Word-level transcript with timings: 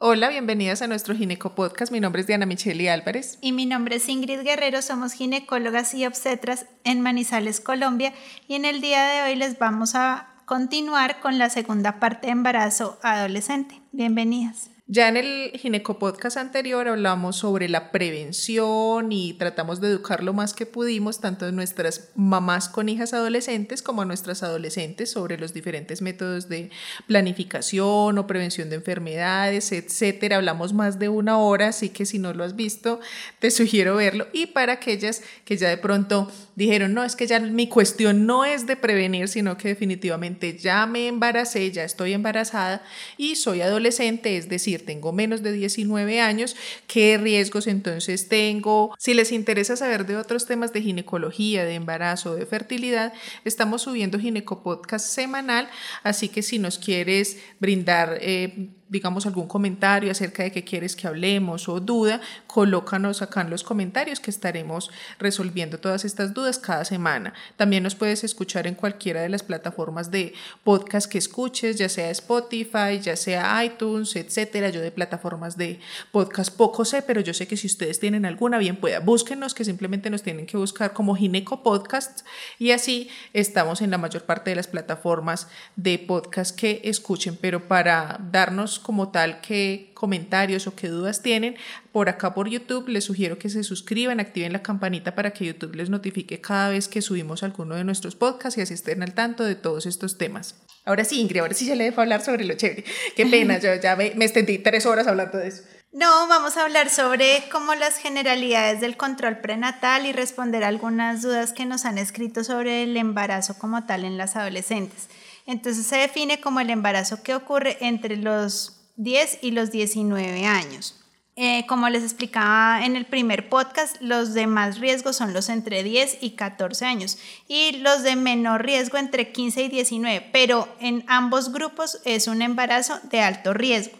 Hola, 0.00 0.28
bienvenidas 0.28 0.80
a 0.80 0.86
nuestro 0.86 1.12
Gineco 1.12 1.56
Podcast. 1.56 1.90
Mi 1.90 1.98
nombre 1.98 2.20
es 2.20 2.28
Diana 2.28 2.46
Micheli 2.46 2.86
Álvarez. 2.86 3.36
Y 3.40 3.50
mi 3.50 3.66
nombre 3.66 3.96
es 3.96 4.08
Ingrid 4.08 4.42
Guerrero. 4.42 4.80
Somos 4.80 5.12
ginecólogas 5.12 5.92
y 5.92 6.06
obstetras 6.06 6.66
en 6.84 7.00
Manizales, 7.00 7.60
Colombia. 7.60 8.14
Y 8.46 8.54
en 8.54 8.64
el 8.64 8.80
día 8.80 9.04
de 9.08 9.22
hoy 9.22 9.34
les 9.34 9.58
vamos 9.58 9.96
a 9.96 10.36
continuar 10.46 11.18
con 11.18 11.36
la 11.36 11.50
segunda 11.50 11.98
parte 11.98 12.28
de 12.28 12.32
embarazo 12.34 12.96
adolescente. 13.02 13.82
Bienvenidas. 13.90 14.70
Ya 14.90 15.06
en 15.08 15.18
el 15.18 15.50
Gineco 15.50 15.98
Podcast 15.98 16.38
anterior 16.38 16.88
hablamos 16.88 17.36
sobre 17.36 17.68
la 17.68 17.92
prevención 17.92 19.12
y 19.12 19.34
tratamos 19.34 19.82
de 19.82 19.88
educar 19.88 20.22
lo 20.22 20.32
más 20.32 20.54
que 20.54 20.64
pudimos, 20.64 21.20
tanto 21.20 21.44
a 21.44 21.52
nuestras 21.52 22.08
mamás 22.14 22.70
con 22.70 22.88
hijas 22.88 23.12
adolescentes 23.12 23.82
como 23.82 24.00
a 24.00 24.06
nuestras 24.06 24.42
adolescentes, 24.42 25.10
sobre 25.10 25.36
los 25.36 25.52
diferentes 25.52 26.00
métodos 26.00 26.48
de 26.48 26.70
planificación 27.06 28.16
o 28.16 28.26
prevención 28.26 28.70
de 28.70 28.76
enfermedades, 28.76 29.72
etcétera. 29.72 30.36
Hablamos 30.36 30.72
más 30.72 30.98
de 30.98 31.10
una 31.10 31.36
hora, 31.36 31.68
así 31.68 31.90
que 31.90 32.06
si 32.06 32.18
no 32.18 32.32
lo 32.32 32.42
has 32.42 32.56
visto, 32.56 32.98
te 33.40 33.50
sugiero 33.50 33.96
verlo. 33.96 34.26
Y 34.32 34.46
para 34.46 34.72
aquellas 34.72 35.20
que 35.44 35.58
ya 35.58 35.68
de 35.68 35.76
pronto 35.76 36.32
dijeron, 36.58 36.92
no, 36.92 37.04
es 37.04 37.14
que 37.14 37.28
ya 37.28 37.38
mi 37.38 37.68
cuestión 37.68 38.26
no 38.26 38.44
es 38.44 38.66
de 38.66 38.74
prevenir, 38.74 39.28
sino 39.28 39.56
que 39.56 39.68
definitivamente 39.68 40.58
ya 40.58 40.86
me 40.86 41.06
embaracé, 41.06 41.70
ya 41.70 41.84
estoy 41.84 42.14
embarazada 42.14 42.82
y 43.16 43.36
soy 43.36 43.60
adolescente, 43.60 44.36
es 44.36 44.48
decir, 44.48 44.84
tengo 44.84 45.12
menos 45.12 45.44
de 45.44 45.52
19 45.52 46.20
años, 46.20 46.56
qué 46.88 47.16
riesgos 47.16 47.68
entonces 47.68 48.28
tengo. 48.28 48.92
Si 48.98 49.14
les 49.14 49.30
interesa 49.30 49.76
saber 49.76 50.04
de 50.04 50.16
otros 50.16 50.46
temas 50.46 50.72
de 50.72 50.82
ginecología, 50.82 51.64
de 51.64 51.74
embarazo, 51.74 52.34
de 52.34 52.44
fertilidad, 52.44 53.12
estamos 53.44 53.82
subiendo 53.82 54.18
Ginecopodcast 54.18 55.06
semanal, 55.06 55.68
así 56.02 56.28
que 56.28 56.42
si 56.42 56.58
nos 56.58 56.80
quieres 56.80 57.38
brindar... 57.60 58.18
Eh, 58.20 58.70
digamos, 58.88 59.26
algún 59.26 59.46
comentario 59.46 60.10
acerca 60.10 60.42
de 60.42 60.52
qué 60.52 60.64
quieres 60.64 60.96
que 60.96 61.06
hablemos 61.06 61.68
o 61.68 61.80
duda, 61.80 62.20
colócanos 62.46 63.22
acá 63.22 63.42
en 63.42 63.50
los 63.50 63.62
comentarios 63.62 64.20
que 64.20 64.30
estaremos 64.30 64.90
resolviendo 65.18 65.78
todas 65.78 66.04
estas 66.04 66.34
dudas 66.34 66.58
cada 66.58 66.84
semana. 66.84 67.34
También 67.56 67.82
nos 67.82 67.94
puedes 67.94 68.24
escuchar 68.24 68.66
en 68.66 68.74
cualquiera 68.74 69.20
de 69.20 69.28
las 69.28 69.42
plataformas 69.42 70.10
de 70.10 70.34
podcast 70.64 71.10
que 71.10 71.18
escuches, 71.18 71.76
ya 71.76 71.88
sea 71.88 72.10
Spotify, 72.10 72.98
ya 73.00 73.16
sea 73.16 73.64
iTunes, 73.64 74.16
etcétera. 74.16 74.70
Yo 74.70 74.80
de 74.80 74.90
plataformas 74.90 75.56
de 75.56 75.80
podcast 76.10 76.56
poco 76.56 76.84
sé, 76.84 77.02
pero 77.02 77.20
yo 77.20 77.34
sé 77.34 77.46
que 77.46 77.56
si 77.56 77.66
ustedes 77.66 78.00
tienen 78.00 78.24
alguna, 78.24 78.58
bien 78.58 78.76
pueda, 78.76 79.00
búsquenos, 79.00 79.54
que 79.54 79.64
simplemente 79.64 80.10
nos 80.10 80.22
tienen 80.22 80.46
que 80.46 80.56
buscar 80.56 80.92
como 80.92 81.14
Gineco 81.14 81.62
Podcast 81.62 82.26
y 82.58 82.70
así 82.70 83.10
estamos 83.32 83.82
en 83.82 83.90
la 83.90 83.98
mayor 83.98 84.24
parte 84.24 84.50
de 84.50 84.56
las 84.56 84.66
plataformas 84.66 85.48
de 85.76 85.98
podcast 85.98 86.58
que 86.58 86.80
escuchen, 86.84 87.36
pero 87.40 87.68
para 87.68 88.18
darnos 88.30 88.77
como 88.78 89.10
tal 89.10 89.40
qué 89.40 89.90
comentarios 89.94 90.66
o 90.66 90.74
qué 90.74 90.88
dudas 90.88 91.22
tienen, 91.22 91.56
por 91.92 92.08
acá 92.08 92.34
por 92.34 92.48
YouTube 92.48 92.88
les 92.88 93.04
sugiero 93.04 93.38
que 93.38 93.48
se 93.48 93.64
suscriban, 93.64 94.20
activen 94.20 94.52
la 94.52 94.62
campanita 94.62 95.14
para 95.14 95.32
que 95.32 95.46
YouTube 95.46 95.74
les 95.74 95.90
notifique 95.90 96.40
cada 96.40 96.70
vez 96.70 96.88
que 96.88 97.02
subimos 97.02 97.42
alguno 97.42 97.74
de 97.74 97.84
nuestros 97.84 98.16
podcasts 98.16 98.58
y 98.58 98.62
así 98.62 98.74
estén 98.74 99.02
al 99.02 99.14
tanto 99.14 99.44
de 99.44 99.54
todos 99.54 99.86
estos 99.86 100.18
temas. 100.18 100.56
Ahora 100.84 101.04
sí, 101.04 101.20
Ingrid, 101.20 101.40
ahora 101.40 101.54
sí 101.54 101.66
ya 101.66 101.74
le 101.74 101.84
dejo 101.84 102.00
hablar 102.00 102.24
sobre 102.24 102.44
lo 102.44 102.54
chévere. 102.54 102.84
Qué 103.14 103.26
pena, 103.26 103.58
yo 103.58 103.74
ya 103.74 103.94
me, 103.96 104.12
me 104.14 104.24
extendí 104.24 104.58
tres 104.58 104.86
horas 104.86 105.06
hablando 105.06 105.38
de 105.38 105.48
eso. 105.48 105.62
No, 105.92 106.28
vamos 106.28 106.58
a 106.58 106.64
hablar 106.64 106.90
sobre 106.90 107.44
cómo 107.50 107.74
las 107.74 107.96
generalidades 107.96 108.82
del 108.82 108.98
control 108.98 109.38
prenatal 109.38 110.04
y 110.04 110.12
responder 110.12 110.62
algunas 110.62 111.22
dudas 111.22 111.54
que 111.54 111.64
nos 111.64 111.86
han 111.86 111.96
escrito 111.96 112.44
sobre 112.44 112.82
el 112.82 112.94
embarazo 112.96 113.58
como 113.58 113.86
tal 113.86 114.04
en 114.04 114.18
las 114.18 114.36
adolescentes. 114.36 115.08
Entonces 115.48 115.86
se 115.86 115.96
define 115.96 116.42
como 116.42 116.60
el 116.60 116.68
embarazo 116.68 117.22
que 117.22 117.34
ocurre 117.34 117.78
entre 117.80 118.18
los 118.18 118.82
10 118.96 119.38
y 119.40 119.52
los 119.52 119.70
19 119.70 120.44
años. 120.44 121.02
Eh, 121.36 121.64
como 121.66 121.88
les 121.88 122.02
explicaba 122.02 122.84
en 122.84 122.96
el 122.96 123.06
primer 123.06 123.48
podcast, 123.48 123.96
los 124.00 124.34
de 124.34 124.46
más 124.46 124.78
riesgo 124.78 125.14
son 125.14 125.32
los 125.32 125.48
entre 125.48 125.82
10 125.82 126.18
y 126.20 126.32
14 126.32 126.84
años 126.84 127.16
y 127.46 127.78
los 127.78 128.02
de 128.02 128.14
menor 128.14 128.62
riesgo 128.66 128.98
entre 128.98 129.32
15 129.32 129.62
y 129.62 129.68
19, 129.68 130.28
pero 130.34 130.68
en 130.80 131.02
ambos 131.06 131.50
grupos 131.50 132.02
es 132.04 132.28
un 132.28 132.42
embarazo 132.42 133.00
de 133.04 133.22
alto 133.22 133.54
riesgo. 133.54 133.96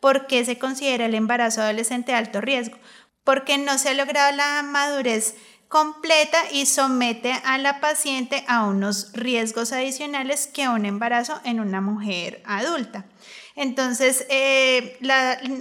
¿Por 0.00 0.26
qué 0.26 0.44
se 0.44 0.58
considera 0.58 1.06
el 1.06 1.14
embarazo 1.14 1.62
adolescente 1.62 2.12
de 2.12 2.18
alto 2.18 2.42
riesgo? 2.42 2.76
Porque 3.24 3.56
no 3.56 3.78
se 3.78 3.88
ha 3.88 3.94
logrado 3.94 4.36
la 4.36 4.62
madurez 4.62 5.34
completa 5.70 6.36
y 6.50 6.66
somete 6.66 7.32
a 7.44 7.56
la 7.56 7.80
paciente 7.80 8.44
a 8.48 8.64
unos 8.64 9.12
riesgos 9.12 9.72
adicionales 9.72 10.48
que 10.48 10.68
un 10.68 10.84
embarazo 10.84 11.40
en 11.44 11.60
una 11.60 11.80
mujer 11.80 12.42
adulta. 12.44 13.04
Entonces, 13.54 14.26
eh, 14.30 14.98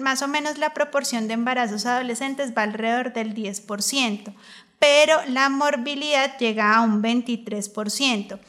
más 0.02 0.24
o 0.24 0.28
menos 0.28 0.58
la 0.58 0.74
proporción 0.74 1.28
de 1.28 1.36
embarazos 1.36 1.86
adolescentes 1.86 2.58
va 2.58 2.64
alrededor 2.64 3.14
del 3.14 3.36
10%, 3.36 4.34
pero 4.80 5.16
la 5.28 5.48
morbilidad 5.50 6.40
llega 6.40 6.76
a 6.76 6.82
un 6.82 7.04
23%. 7.04 8.40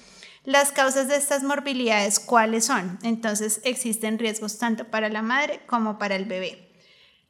Las 0.47 0.73
causas 0.73 1.09
de 1.09 1.17
estas 1.17 1.43
morbilidades, 1.43 2.21
¿cuáles 2.21 2.65
son? 2.65 2.99
Entonces, 3.03 3.61
existen 3.65 4.19
riesgos 4.19 4.57
tanto 4.57 4.87
para 4.87 5.11
la 5.11 5.21
madre 5.21 5.61
como 5.67 5.99
para 5.99 6.17
el 6.17 6.25
bebé. 6.25 6.73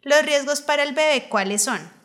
Los 0.02 0.22
riesgos 0.22 0.60
para 0.60 0.84
el 0.84 0.94
bebé, 0.94 1.26
¿cuáles 1.28 1.62
son? 1.62 1.99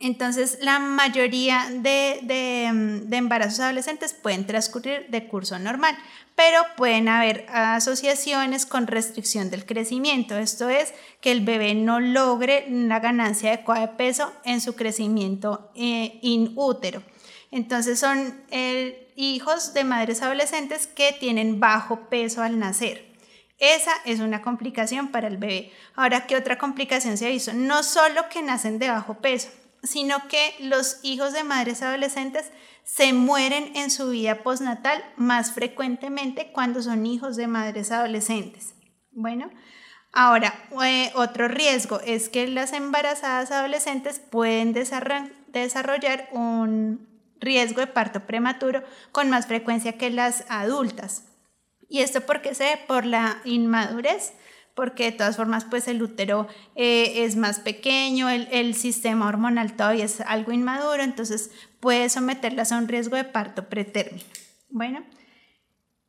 Entonces, 0.00 0.58
la 0.60 0.78
mayoría 0.78 1.66
de, 1.70 2.20
de, 2.22 3.16
embarazos 3.16 3.58
adolescentes 3.58 4.12
pueden 4.12 4.46
transcurrir 4.46 5.06
de 5.08 5.26
curso 5.26 5.58
normal, 5.58 5.98
pero 6.36 6.62
pueden 6.76 7.08
haber 7.08 7.46
asociaciones 7.48 8.64
con 8.64 8.86
restricción 8.86 9.50
del 9.50 9.66
crecimiento. 9.66 10.38
Esto 10.38 10.68
es 10.68 10.94
que 11.20 11.32
el 11.32 11.44
bebé 11.44 11.74
no 11.74 11.98
logre 11.98 12.66
la 12.68 13.00
ganancia 13.00 13.52
adecuada 13.52 13.88
de 13.88 13.94
peso 13.94 14.32
en 14.44 14.60
su 14.60 14.76
crecimiento 14.76 15.72
eh, 15.74 16.20
in 16.22 16.52
útero. 16.54 17.02
Entonces, 17.50 17.98
son 17.98 18.40
eh, 18.52 19.12
hijos 19.16 19.74
de 19.74 19.82
madres 19.82 20.22
adolescentes 20.22 20.86
que 20.86 21.12
tienen 21.18 21.58
bajo 21.58 22.08
peso 22.08 22.42
al 22.42 22.60
nacer. 22.60 23.04
Esa 23.58 23.90
es 24.04 24.20
una 24.20 24.42
complicación 24.42 25.08
para 25.08 25.26
el 25.26 25.38
bebé. 25.38 25.72
Ahora, 25.96 26.28
¿qué 26.28 26.36
otra 26.36 26.56
complicación 26.56 27.18
se 27.18 27.32
hizo? 27.32 27.52
No 27.52 27.82
solo 27.82 28.28
que 28.28 28.42
nacen 28.42 28.78
de 28.78 28.90
bajo 28.90 29.14
peso, 29.14 29.48
sino 29.82 30.28
que 30.28 30.54
los 30.60 30.98
hijos 31.02 31.32
de 31.32 31.44
madres 31.44 31.82
adolescentes 31.82 32.50
se 32.84 33.12
mueren 33.12 33.76
en 33.76 33.90
su 33.90 34.10
vida 34.10 34.42
postnatal 34.42 35.04
más 35.16 35.52
frecuentemente 35.52 36.50
cuando 36.52 36.82
son 36.82 37.04
hijos 37.06 37.36
de 37.36 37.46
madres 37.46 37.92
adolescentes. 37.92 38.74
Bueno, 39.12 39.50
ahora, 40.12 40.54
eh, 40.84 41.12
otro 41.14 41.48
riesgo 41.48 42.00
es 42.00 42.28
que 42.28 42.48
las 42.48 42.72
embarazadas 42.72 43.50
adolescentes 43.50 44.20
pueden 44.20 44.72
desarrollar 44.72 46.28
un 46.32 47.06
riesgo 47.40 47.80
de 47.80 47.86
parto 47.86 48.26
prematuro 48.26 48.82
con 49.12 49.28
más 49.28 49.46
frecuencia 49.46 49.98
que 49.98 50.10
las 50.10 50.44
adultas. 50.48 51.24
¿Y 51.88 52.00
esto 52.00 52.22
porque 52.22 52.54
se 52.54 52.64
ve? 52.64 52.80
Por 52.86 53.04
la 53.04 53.40
inmadurez 53.44 54.32
porque 54.78 55.06
de 55.06 55.12
todas 55.12 55.36
formas 55.36 55.64
pues 55.64 55.88
el 55.88 56.00
útero 56.00 56.46
eh, 56.76 57.24
es 57.24 57.34
más 57.34 57.58
pequeño, 57.58 58.28
el, 58.28 58.76
sistema 58.76 59.26
hormonal 59.26 59.74
todavía 59.74 60.04
es 60.04 60.20
algo 60.20 60.52
inmaduro, 60.52 61.02
entonces 61.02 61.50
puede 61.80 62.08
someterlas 62.08 62.70
a 62.70 62.78
un 62.78 62.86
riesgo 62.86 63.16
de 63.16 63.24
parto 63.24 63.68
pretérmino. 63.68 64.22
Bueno, 64.70 65.04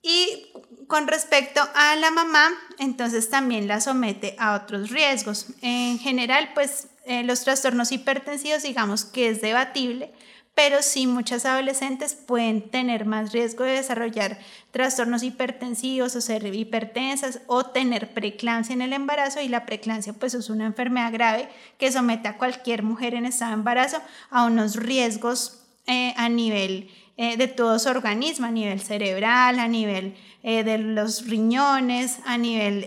y 0.03 0.53
con 0.85 1.07
respecto 1.07 1.61
a 1.73 1.95
la 1.95 2.11
mamá, 2.11 2.51
entonces 2.77 3.31
también 3.31 3.67
la 3.67 3.81
somete 3.81 4.35
a 4.37 4.53
otros 4.53 4.91
riesgos. 4.91 5.47
En 5.63 5.97
general, 5.97 6.51
pues 6.53 6.89
eh, 7.07 7.23
los 7.23 7.43
trastornos 7.43 7.91
hipertensivos, 7.91 8.61
digamos 8.61 9.03
que 9.03 9.29
es 9.29 9.41
debatible, 9.41 10.13
pero 10.55 10.81
sí 10.81 11.07
muchas 11.07 11.45
adolescentes 11.45 12.13
pueden 12.13 12.69
tener 12.69 13.05
más 13.05 13.31
riesgo 13.31 13.63
de 13.63 13.73
desarrollar 13.73 14.39
trastornos 14.71 15.23
hipertensivos 15.23 16.15
o 16.15 16.21
ser 16.21 16.53
hipertensas 16.53 17.39
o 17.47 17.65
tener 17.65 18.13
preeclampsia 18.13 18.73
en 18.73 18.81
el 18.81 18.93
embarazo 18.93 19.41
y 19.41 19.47
la 19.47 19.65
preeclampsia 19.65 20.13
pues 20.13 20.33
es 20.33 20.49
una 20.49 20.65
enfermedad 20.65 21.13
grave 21.13 21.49
que 21.77 21.91
somete 21.91 22.27
a 22.27 22.37
cualquier 22.37 22.83
mujer 22.83 23.13
en 23.13 23.25
estado 23.25 23.51
de 23.51 23.57
embarazo 23.57 24.01
a 24.29 24.43
unos 24.45 24.75
riesgos 24.75 25.59
eh, 25.91 26.13
a 26.17 26.29
nivel 26.29 26.87
eh, 27.17 27.35
de 27.35 27.47
todo 27.47 27.79
su 27.79 27.89
organismo, 27.89 28.45
a 28.45 28.51
nivel 28.51 28.79
cerebral, 28.79 29.57
a 29.57 29.67
nivel 29.67 30.15
eh, 30.43 30.63
de 30.63 30.77
los 30.77 31.25
riñones, 31.25 32.19
a 32.25 32.37
nivel 32.37 32.85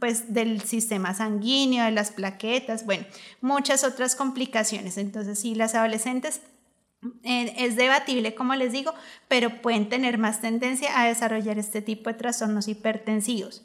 pues 0.00 0.34
del 0.34 0.60
sistema 0.62 1.14
sanguíneo, 1.14 1.84
de 1.84 1.92
las 1.92 2.10
plaquetas, 2.10 2.84
bueno, 2.84 3.06
muchas 3.40 3.84
otras 3.84 4.16
complicaciones. 4.16 4.98
Entonces, 4.98 5.38
sí, 5.38 5.54
las 5.54 5.76
adolescentes 5.76 6.40
eh, 7.22 7.54
es 7.58 7.76
debatible, 7.76 8.34
como 8.34 8.54
les 8.54 8.72
digo, 8.72 8.94
pero 9.28 9.62
pueden 9.62 9.88
tener 9.88 10.18
más 10.18 10.40
tendencia 10.40 11.00
a 11.00 11.06
desarrollar 11.06 11.58
este 11.58 11.82
tipo 11.82 12.10
de 12.10 12.14
trastornos 12.14 12.68
hipertensivos. 12.68 13.64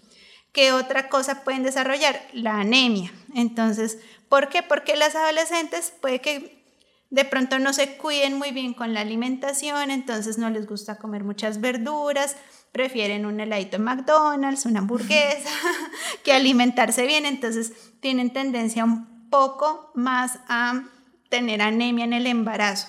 ¿Qué 0.51 0.73
otra 0.73 1.09
cosa 1.09 1.43
pueden 1.43 1.63
desarrollar? 1.63 2.21
La 2.33 2.59
anemia. 2.59 3.11
Entonces, 3.33 3.99
¿por 4.27 4.49
qué? 4.49 4.63
Porque 4.63 4.95
las 4.95 5.15
adolescentes 5.15 5.93
puede 6.01 6.19
que 6.19 6.61
de 7.09 7.25
pronto 7.25 7.59
no 7.59 7.73
se 7.73 7.97
cuiden 7.97 8.37
muy 8.37 8.51
bien 8.51 8.73
con 8.73 8.93
la 8.93 9.01
alimentación, 9.01 9.91
entonces 9.91 10.37
no 10.37 10.49
les 10.49 10.65
gusta 10.65 10.97
comer 10.97 11.25
muchas 11.25 11.59
verduras, 11.59 12.37
prefieren 12.71 13.25
un 13.25 13.39
heladito 13.39 13.75
en 13.75 13.83
McDonald's, 13.83 14.65
una 14.65 14.79
hamburguesa, 14.79 15.49
que 16.23 16.31
alimentarse 16.31 17.05
bien, 17.05 17.25
entonces 17.25 17.73
tienen 17.99 18.31
tendencia 18.31 18.85
un 18.85 19.29
poco 19.29 19.91
más 19.93 20.39
a 20.47 20.83
tener 21.29 21.61
anemia 21.61 22.05
en 22.05 22.13
el 22.13 22.27
embarazo. 22.27 22.87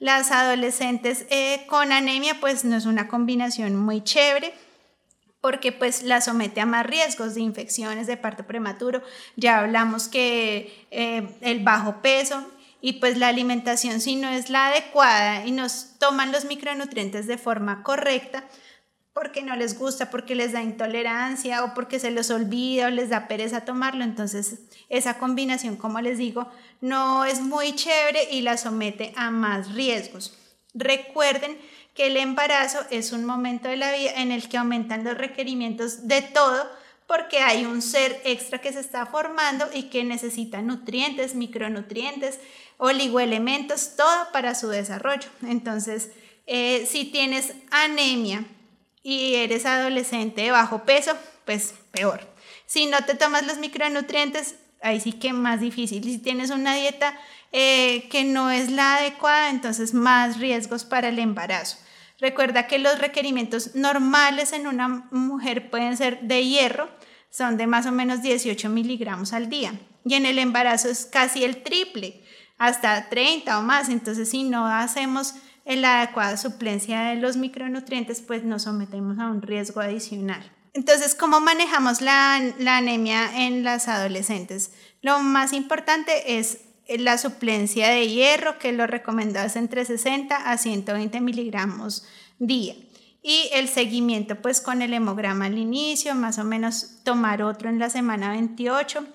Las 0.00 0.30
adolescentes 0.30 1.26
eh, 1.28 1.66
con 1.66 1.92
anemia 1.92 2.38
pues 2.40 2.64
no 2.64 2.74
es 2.74 2.86
una 2.86 3.06
combinación 3.06 3.76
muy 3.76 4.02
chévere 4.02 4.54
porque 5.42 5.72
pues 5.72 6.02
la 6.02 6.22
somete 6.22 6.62
a 6.62 6.66
más 6.66 6.86
riesgos 6.86 7.34
de 7.34 7.42
infecciones 7.42 8.06
de 8.06 8.16
parto 8.16 8.46
prematuro. 8.46 9.02
Ya 9.36 9.58
hablamos 9.58 10.08
que 10.08 10.86
eh, 10.90 11.28
el 11.42 11.62
bajo 11.62 12.00
peso 12.00 12.50
y 12.80 12.94
pues 12.94 13.18
la 13.18 13.28
alimentación 13.28 14.00
si 14.00 14.16
no 14.16 14.30
es 14.30 14.48
la 14.48 14.68
adecuada 14.68 15.44
y 15.44 15.52
nos 15.52 15.98
toman 15.98 16.32
los 16.32 16.46
micronutrientes 16.46 17.26
de 17.26 17.36
forma 17.36 17.82
correcta, 17.82 18.44
porque 19.12 19.42
no 19.42 19.56
les 19.56 19.78
gusta, 19.78 20.10
porque 20.10 20.34
les 20.34 20.52
da 20.52 20.62
intolerancia 20.62 21.64
o 21.64 21.74
porque 21.74 21.98
se 21.98 22.10
los 22.10 22.30
olvida 22.30 22.86
o 22.86 22.90
les 22.90 23.10
da 23.10 23.28
pereza 23.28 23.64
tomarlo. 23.64 24.04
Entonces, 24.04 24.60
esa 24.88 25.18
combinación, 25.18 25.76
como 25.76 26.00
les 26.00 26.18
digo, 26.18 26.48
no 26.80 27.24
es 27.24 27.40
muy 27.40 27.74
chévere 27.74 28.28
y 28.30 28.42
la 28.42 28.56
somete 28.56 29.12
a 29.16 29.30
más 29.30 29.74
riesgos. 29.74 30.38
Recuerden 30.74 31.58
que 31.94 32.06
el 32.06 32.16
embarazo 32.16 32.78
es 32.90 33.12
un 33.12 33.24
momento 33.24 33.68
de 33.68 33.76
la 33.76 33.92
vida 33.92 34.12
en 34.16 34.30
el 34.30 34.48
que 34.48 34.58
aumentan 34.58 35.04
los 35.04 35.18
requerimientos 35.18 36.06
de 36.06 36.22
todo 36.22 36.68
porque 37.08 37.40
hay 37.40 37.66
un 37.66 37.82
ser 37.82 38.20
extra 38.24 38.60
que 38.60 38.72
se 38.72 38.78
está 38.78 39.04
formando 39.04 39.66
y 39.74 39.90
que 39.90 40.04
necesita 40.04 40.62
nutrientes, 40.62 41.34
micronutrientes, 41.34 42.38
oligoelementos, 42.76 43.96
todo 43.96 44.30
para 44.32 44.54
su 44.54 44.68
desarrollo. 44.68 45.28
Entonces, 45.42 46.10
eh, 46.46 46.86
si 46.88 47.06
tienes 47.06 47.52
anemia 47.72 48.44
y 49.02 49.34
eres 49.36 49.66
adolescente 49.66 50.42
de 50.42 50.50
bajo 50.50 50.84
peso, 50.84 51.12
pues 51.44 51.74
peor. 51.92 52.20
Si 52.66 52.86
no 52.86 52.98
te 53.04 53.14
tomas 53.14 53.46
los 53.46 53.58
micronutrientes, 53.58 54.56
ahí 54.82 55.00
sí 55.00 55.12
que 55.12 55.32
más 55.32 55.60
difícil. 55.60 56.04
Si 56.04 56.18
tienes 56.18 56.50
una 56.50 56.74
dieta 56.74 57.18
eh, 57.52 58.08
que 58.10 58.24
no 58.24 58.50
es 58.50 58.70
la 58.70 58.96
adecuada, 58.96 59.50
entonces 59.50 59.94
más 59.94 60.38
riesgos 60.38 60.84
para 60.84 61.08
el 61.08 61.18
embarazo. 61.18 61.78
Recuerda 62.20 62.66
que 62.66 62.78
los 62.78 62.98
requerimientos 62.98 63.74
normales 63.74 64.52
en 64.52 64.66
una 64.66 64.88
mujer 65.10 65.70
pueden 65.70 65.96
ser 65.96 66.20
de 66.20 66.46
hierro, 66.46 66.90
son 67.30 67.56
de 67.56 67.66
más 67.66 67.86
o 67.86 67.92
menos 67.92 68.22
18 68.22 68.68
miligramos 68.68 69.32
al 69.32 69.48
día. 69.48 69.72
Y 70.04 70.14
en 70.14 70.26
el 70.26 70.38
embarazo 70.38 70.88
es 70.88 71.06
casi 71.06 71.44
el 71.44 71.62
triple, 71.62 72.22
hasta 72.58 73.08
30 73.08 73.58
o 73.58 73.62
más. 73.62 73.88
Entonces, 73.88 74.28
si 74.28 74.42
no 74.42 74.66
hacemos 74.66 75.34
la 75.76 76.02
adecuada 76.02 76.36
suplencia 76.36 77.02
de 77.02 77.16
los 77.16 77.36
micronutrientes, 77.36 78.20
pues 78.20 78.44
nos 78.44 78.62
sometemos 78.62 79.18
a 79.18 79.28
un 79.28 79.42
riesgo 79.42 79.80
adicional. 79.80 80.50
Entonces, 80.72 81.14
¿cómo 81.14 81.40
manejamos 81.40 82.00
la, 82.00 82.40
la 82.58 82.76
anemia 82.76 83.46
en 83.46 83.64
las 83.64 83.88
adolescentes? 83.88 84.72
Lo 85.02 85.20
más 85.20 85.52
importante 85.52 86.38
es 86.38 86.60
la 86.98 87.18
suplencia 87.18 87.88
de 87.88 88.08
hierro, 88.08 88.58
que 88.58 88.72
lo 88.72 88.86
recomendado 88.86 89.46
es 89.46 89.56
entre 89.56 89.84
60 89.84 90.36
a 90.36 90.58
120 90.58 91.20
miligramos 91.20 92.04
día. 92.38 92.74
Y 93.22 93.50
el 93.52 93.68
seguimiento 93.68 94.36
pues 94.36 94.60
con 94.60 94.82
el 94.82 94.94
hemograma 94.94 95.46
al 95.46 95.58
inicio, 95.58 96.14
más 96.14 96.38
o 96.38 96.44
menos 96.44 97.02
tomar 97.04 97.42
otro 97.42 97.68
en 97.68 97.78
la 97.78 97.90
semana 97.90 98.30
28 98.30 99.06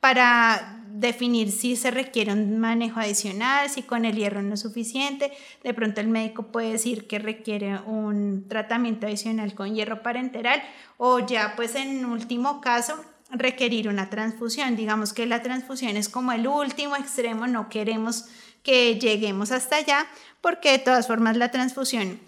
para 0.00 0.83
definir 0.94 1.50
si 1.50 1.74
se 1.74 1.90
requiere 1.90 2.32
un 2.32 2.58
manejo 2.58 3.00
adicional, 3.00 3.68
si 3.68 3.82
con 3.82 4.04
el 4.04 4.16
hierro 4.16 4.42
no 4.42 4.54
es 4.54 4.60
suficiente. 4.60 5.32
De 5.62 5.74
pronto 5.74 6.00
el 6.00 6.08
médico 6.08 6.44
puede 6.44 6.72
decir 6.72 7.06
que 7.06 7.18
requiere 7.18 7.80
un 7.80 8.46
tratamiento 8.48 9.06
adicional 9.06 9.54
con 9.54 9.74
hierro 9.74 10.02
parenteral 10.02 10.62
o 10.96 11.18
ya 11.18 11.54
pues 11.56 11.74
en 11.74 12.04
último 12.04 12.60
caso 12.60 12.94
requerir 13.30 13.88
una 13.88 14.08
transfusión. 14.08 14.76
Digamos 14.76 15.12
que 15.12 15.26
la 15.26 15.42
transfusión 15.42 15.96
es 15.96 16.08
como 16.08 16.30
el 16.30 16.46
último 16.46 16.94
extremo, 16.94 17.48
no 17.48 17.68
queremos 17.68 18.26
que 18.62 18.98
lleguemos 18.98 19.50
hasta 19.50 19.76
allá 19.76 20.06
porque 20.40 20.70
de 20.70 20.78
todas 20.78 21.08
formas 21.08 21.36
la 21.36 21.50
transfusión 21.50 22.20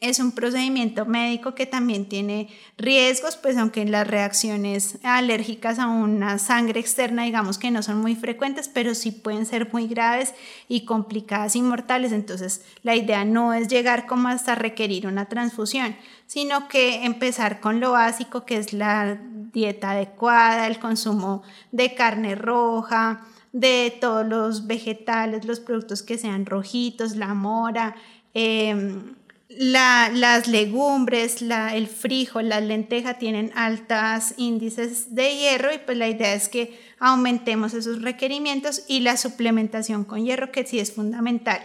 es 0.00 0.18
un 0.18 0.32
procedimiento 0.32 1.04
médico 1.04 1.54
que 1.54 1.66
también 1.66 2.08
tiene 2.08 2.48
riesgos, 2.78 3.36
pues 3.36 3.56
aunque 3.56 3.84
las 3.84 4.06
reacciones 4.06 4.98
alérgicas 5.02 5.78
a 5.78 5.88
una 5.88 6.38
sangre 6.38 6.80
externa, 6.80 7.24
digamos 7.24 7.58
que 7.58 7.70
no 7.70 7.82
son 7.82 7.98
muy 7.98 8.14
frecuentes, 8.14 8.68
pero 8.68 8.94
sí 8.94 9.10
pueden 9.12 9.44
ser 9.44 9.72
muy 9.72 9.86
graves 9.86 10.34
y 10.68 10.84
complicadas 10.84 11.54
y 11.56 11.62
mortales. 11.62 12.12
Entonces, 12.12 12.64
la 12.82 12.96
idea 12.96 13.24
no 13.24 13.52
es 13.52 13.68
llegar 13.68 14.06
como 14.06 14.28
hasta 14.28 14.54
requerir 14.54 15.06
una 15.06 15.26
transfusión, 15.26 15.96
sino 16.26 16.68
que 16.68 17.04
empezar 17.04 17.60
con 17.60 17.80
lo 17.80 17.92
básico, 17.92 18.46
que 18.46 18.56
es 18.56 18.72
la 18.72 19.18
dieta 19.52 19.92
adecuada, 19.92 20.66
el 20.66 20.78
consumo 20.78 21.42
de 21.72 21.94
carne 21.94 22.34
roja, 22.34 23.26
de 23.52 23.96
todos 24.00 24.26
los 24.26 24.66
vegetales, 24.66 25.44
los 25.44 25.60
productos 25.60 26.02
que 26.02 26.18
sean 26.18 26.46
rojitos, 26.46 27.16
la 27.16 27.34
mora. 27.34 27.96
Eh, 28.32 29.14
las 29.48 30.48
legumbres, 30.48 31.42
el 31.42 31.86
frijol, 31.86 32.48
la 32.48 32.60
lenteja 32.60 33.14
tienen 33.14 33.52
altos 33.54 34.34
índices 34.36 35.14
de 35.14 35.36
hierro 35.36 35.72
y 35.72 35.78
pues 35.78 35.98
la 35.98 36.08
idea 36.08 36.34
es 36.34 36.48
que 36.48 36.80
aumentemos 36.98 37.74
esos 37.74 38.02
requerimientos 38.02 38.84
y 38.88 39.00
la 39.00 39.16
suplementación 39.16 40.04
con 40.04 40.24
hierro 40.24 40.50
que 40.50 40.66
sí 40.66 40.80
es 40.80 40.92
fundamental. 40.92 41.60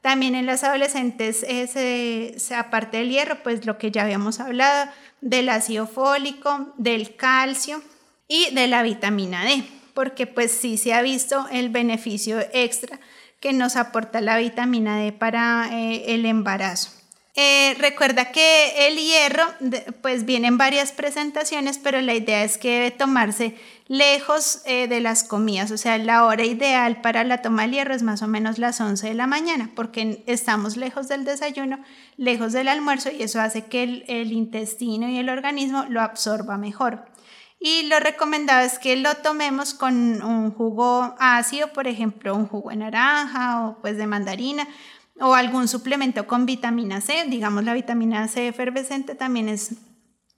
También 0.00 0.34
en 0.34 0.46
las 0.46 0.64
adolescentes, 0.64 1.44
aparte 2.56 2.96
del 2.96 3.10
hierro, 3.10 3.42
pues 3.42 3.66
lo 3.66 3.78
que 3.78 3.90
ya 3.90 4.02
habíamos 4.02 4.40
hablado, 4.40 4.90
del 5.20 5.50
ácido 5.50 5.86
fólico, 5.86 6.72
del 6.78 7.16
calcio 7.16 7.82
y 8.26 8.52
de 8.54 8.66
la 8.66 8.82
vitamina 8.82 9.44
D, 9.44 9.62
porque 9.92 10.26
pues 10.26 10.52
sí 10.52 10.78
se 10.78 10.94
ha 10.94 11.02
visto 11.02 11.46
el 11.52 11.68
beneficio 11.68 12.40
extra 12.52 12.98
que 13.40 13.52
nos 13.52 13.76
aporta 13.76 14.20
la 14.20 14.38
vitamina 14.38 14.98
D 14.98 15.12
para 15.12 15.68
eh, 15.72 16.14
el 16.14 16.24
embarazo. 16.24 16.99
Eh, 17.36 17.76
recuerda 17.78 18.32
que 18.32 18.88
el 18.88 18.96
hierro, 18.96 19.44
pues 20.02 20.24
viene 20.24 20.48
en 20.48 20.58
varias 20.58 20.90
presentaciones, 20.90 21.78
pero 21.78 22.00
la 22.00 22.14
idea 22.14 22.42
es 22.42 22.58
que 22.58 22.70
debe 22.70 22.90
tomarse 22.90 23.54
lejos 23.86 24.62
eh, 24.64 24.88
de 24.88 25.00
las 25.00 25.22
comidas, 25.22 25.70
o 25.70 25.78
sea, 25.78 25.98
la 25.98 26.24
hora 26.24 26.44
ideal 26.44 27.00
para 27.00 27.22
la 27.22 27.40
toma 27.40 27.62
del 27.62 27.72
hierro 27.72 27.94
es 27.94 28.02
más 28.02 28.22
o 28.22 28.28
menos 28.28 28.58
las 28.58 28.80
11 28.80 29.08
de 29.08 29.14
la 29.14 29.28
mañana, 29.28 29.70
porque 29.76 30.24
estamos 30.26 30.76
lejos 30.76 31.06
del 31.06 31.24
desayuno, 31.24 31.78
lejos 32.16 32.52
del 32.52 32.68
almuerzo 32.68 33.10
y 33.10 33.22
eso 33.22 33.40
hace 33.40 33.66
que 33.66 33.84
el, 33.84 34.04
el 34.08 34.32
intestino 34.32 35.08
y 35.08 35.18
el 35.18 35.28
organismo 35.28 35.84
lo 35.88 36.00
absorba 36.00 36.56
mejor. 36.56 37.04
Y 37.62 37.82
lo 37.88 38.00
recomendado 38.00 38.64
es 38.64 38.78
que 38.78 38.96
lo 38.96 39.14
tomemos 39.16 39.74
con 39.74 40.22
un 40.22 40.50
jugo 40.50 41.14
ácido, 41.18 41.72
por 41.74 41.86
ejemplo, 41.86 42.34
un 42.34 42.46
jugo 42.46 42.70
de 42.70 42.76
naranja 42.76 43.66
o 43.66 43.76
pues 43.82 43.98
de 43.98 44.06
mandarina, 44.06 44.66
o 45.20 45.34
algún 45.34 45.68
suplemento 45.68 46.26
con 46.26 46.46
vitamina 46.46 47.00
C. 47.00 47.24
Digamos, 47.28 47.64
la 47.64 47.74
vitamina 47.74 48.26
C 48.28 48.48
efervescente 48.48 49.14
también 49.14 49.48
es 49.48 49.72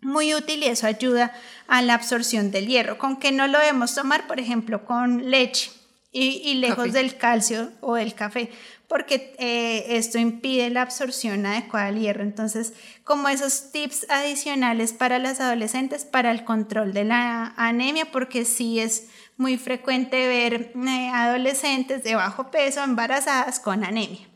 muy 0.00 0.34
útil 0.34 0.62
y 0.62 0.66
eso 0.66 0.86
ayuda 0.86 1.32
a 1.68 1.80
la 1.82 1.94
absorción 1.94 2.50
del 2.50 2.66
hierro. 2.66 2.98
Con 2.98 3.18
que 3.18 3.32
no 3.32 3.46
lo 3.46 3.58
debemos 3.58 3.94
tomar, 3.94 4.26
por 4.26 4.40
ejemplo, 4.40 4.84
con 4.84 5.30
leche 5.30 5.70
y, 6.12 6.54
lejos 6.54 6.92
del 6.92 7.16
calcio 7.16 7.72
o 7.80 7.94
del 7.94 8.14
café, 8.14 8.50
porque 8.86 9.34
eh, 9.38 9.96
esto 9.96 10.18
impide 10.18 10.68
la 10.68 10.82
absorción 10.82 11.46
adecuada 11.46 11.86
del 11.86 12.00
hierro. 12.00 12.22
Entonces, 12.22 12.74
como 13.02 13.28
esos 13.30 13.72
tips 13.72 14.06
adicionales 14.10 14.92
para 14.92 15.18
las 15.18 15.40
adolescentes 15.40 16.04
para 16.04 16.30
el 16.30 16.44
control 16.44 16.92
de 16.92 17.04
la 17.04 17.54
anemia, 17.56 18.10
porque 18.12 18.44
sí 18.44 18.78
es 18.78 19.08
muy 19.38 19.56
frecuente 19.56 20.28
ver 20.28 20.72
eh, 20.74 21.10
adolescentes 21.14 22.02
de 22.02 22.14
bajo 22.14 22.50
peso 22.50 22.82
embarazadas 22.82 23.58
con 23.58 23.82
anemia. 23.82 24.28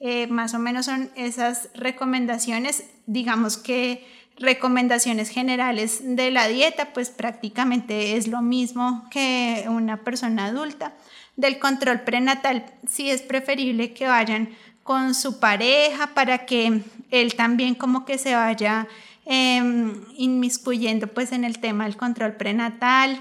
Eh, 0.00 0.28
más 0.28 0.54
o 0.54 0.58
menos 0.58 0.86
son 0.86 1.10
esas 1.16 1.70
recomendaciones, 1.74 2.84
digamos 3.06 3.56
que 3.56 4.06
recomendaciones 4.36 5.30
generales 5.30 6.00
de 6.02 6.30
la 6.30 6.46
dieta, 6.46 6.92
pues 6.92 7.10
prácticamente 7.10 8.16
es 8.16 8.28
lo 8.28 8.40
mismo 8.40 9.08
que 9.10 9.64
una 9.68 9.98
persona 9.98 10.46
adulta. 10.46 10.94
Del 11.36 11.58
control 11.58 12.00
prenatal, 12.00 12.66
sí 12.88 13.10
es 13.10 13.22
preferible 13.22 13.92
que 13.92 14.06
vayan 14.06 14.50
con 14.82 15.14
su 15.14 15.40
pareja 15.40 16.14
para 16.14 16.46
que 16.46 16.82
él 17.10 17.34
también 17.34 17.74
como 17.74 18.04
que 18.04 18.18
se 18.18 18.34
vaya 18.34 18.86
em, 19.24 20.04
inmiscuyendo 20.16 21.08
pues 21.08 21.32
en 21.32 21.44
el 21.44 21.58
tema 21.58 21.84
del 21.84 21.96
control 21.96 22.34
prenatal, 22.34 23.20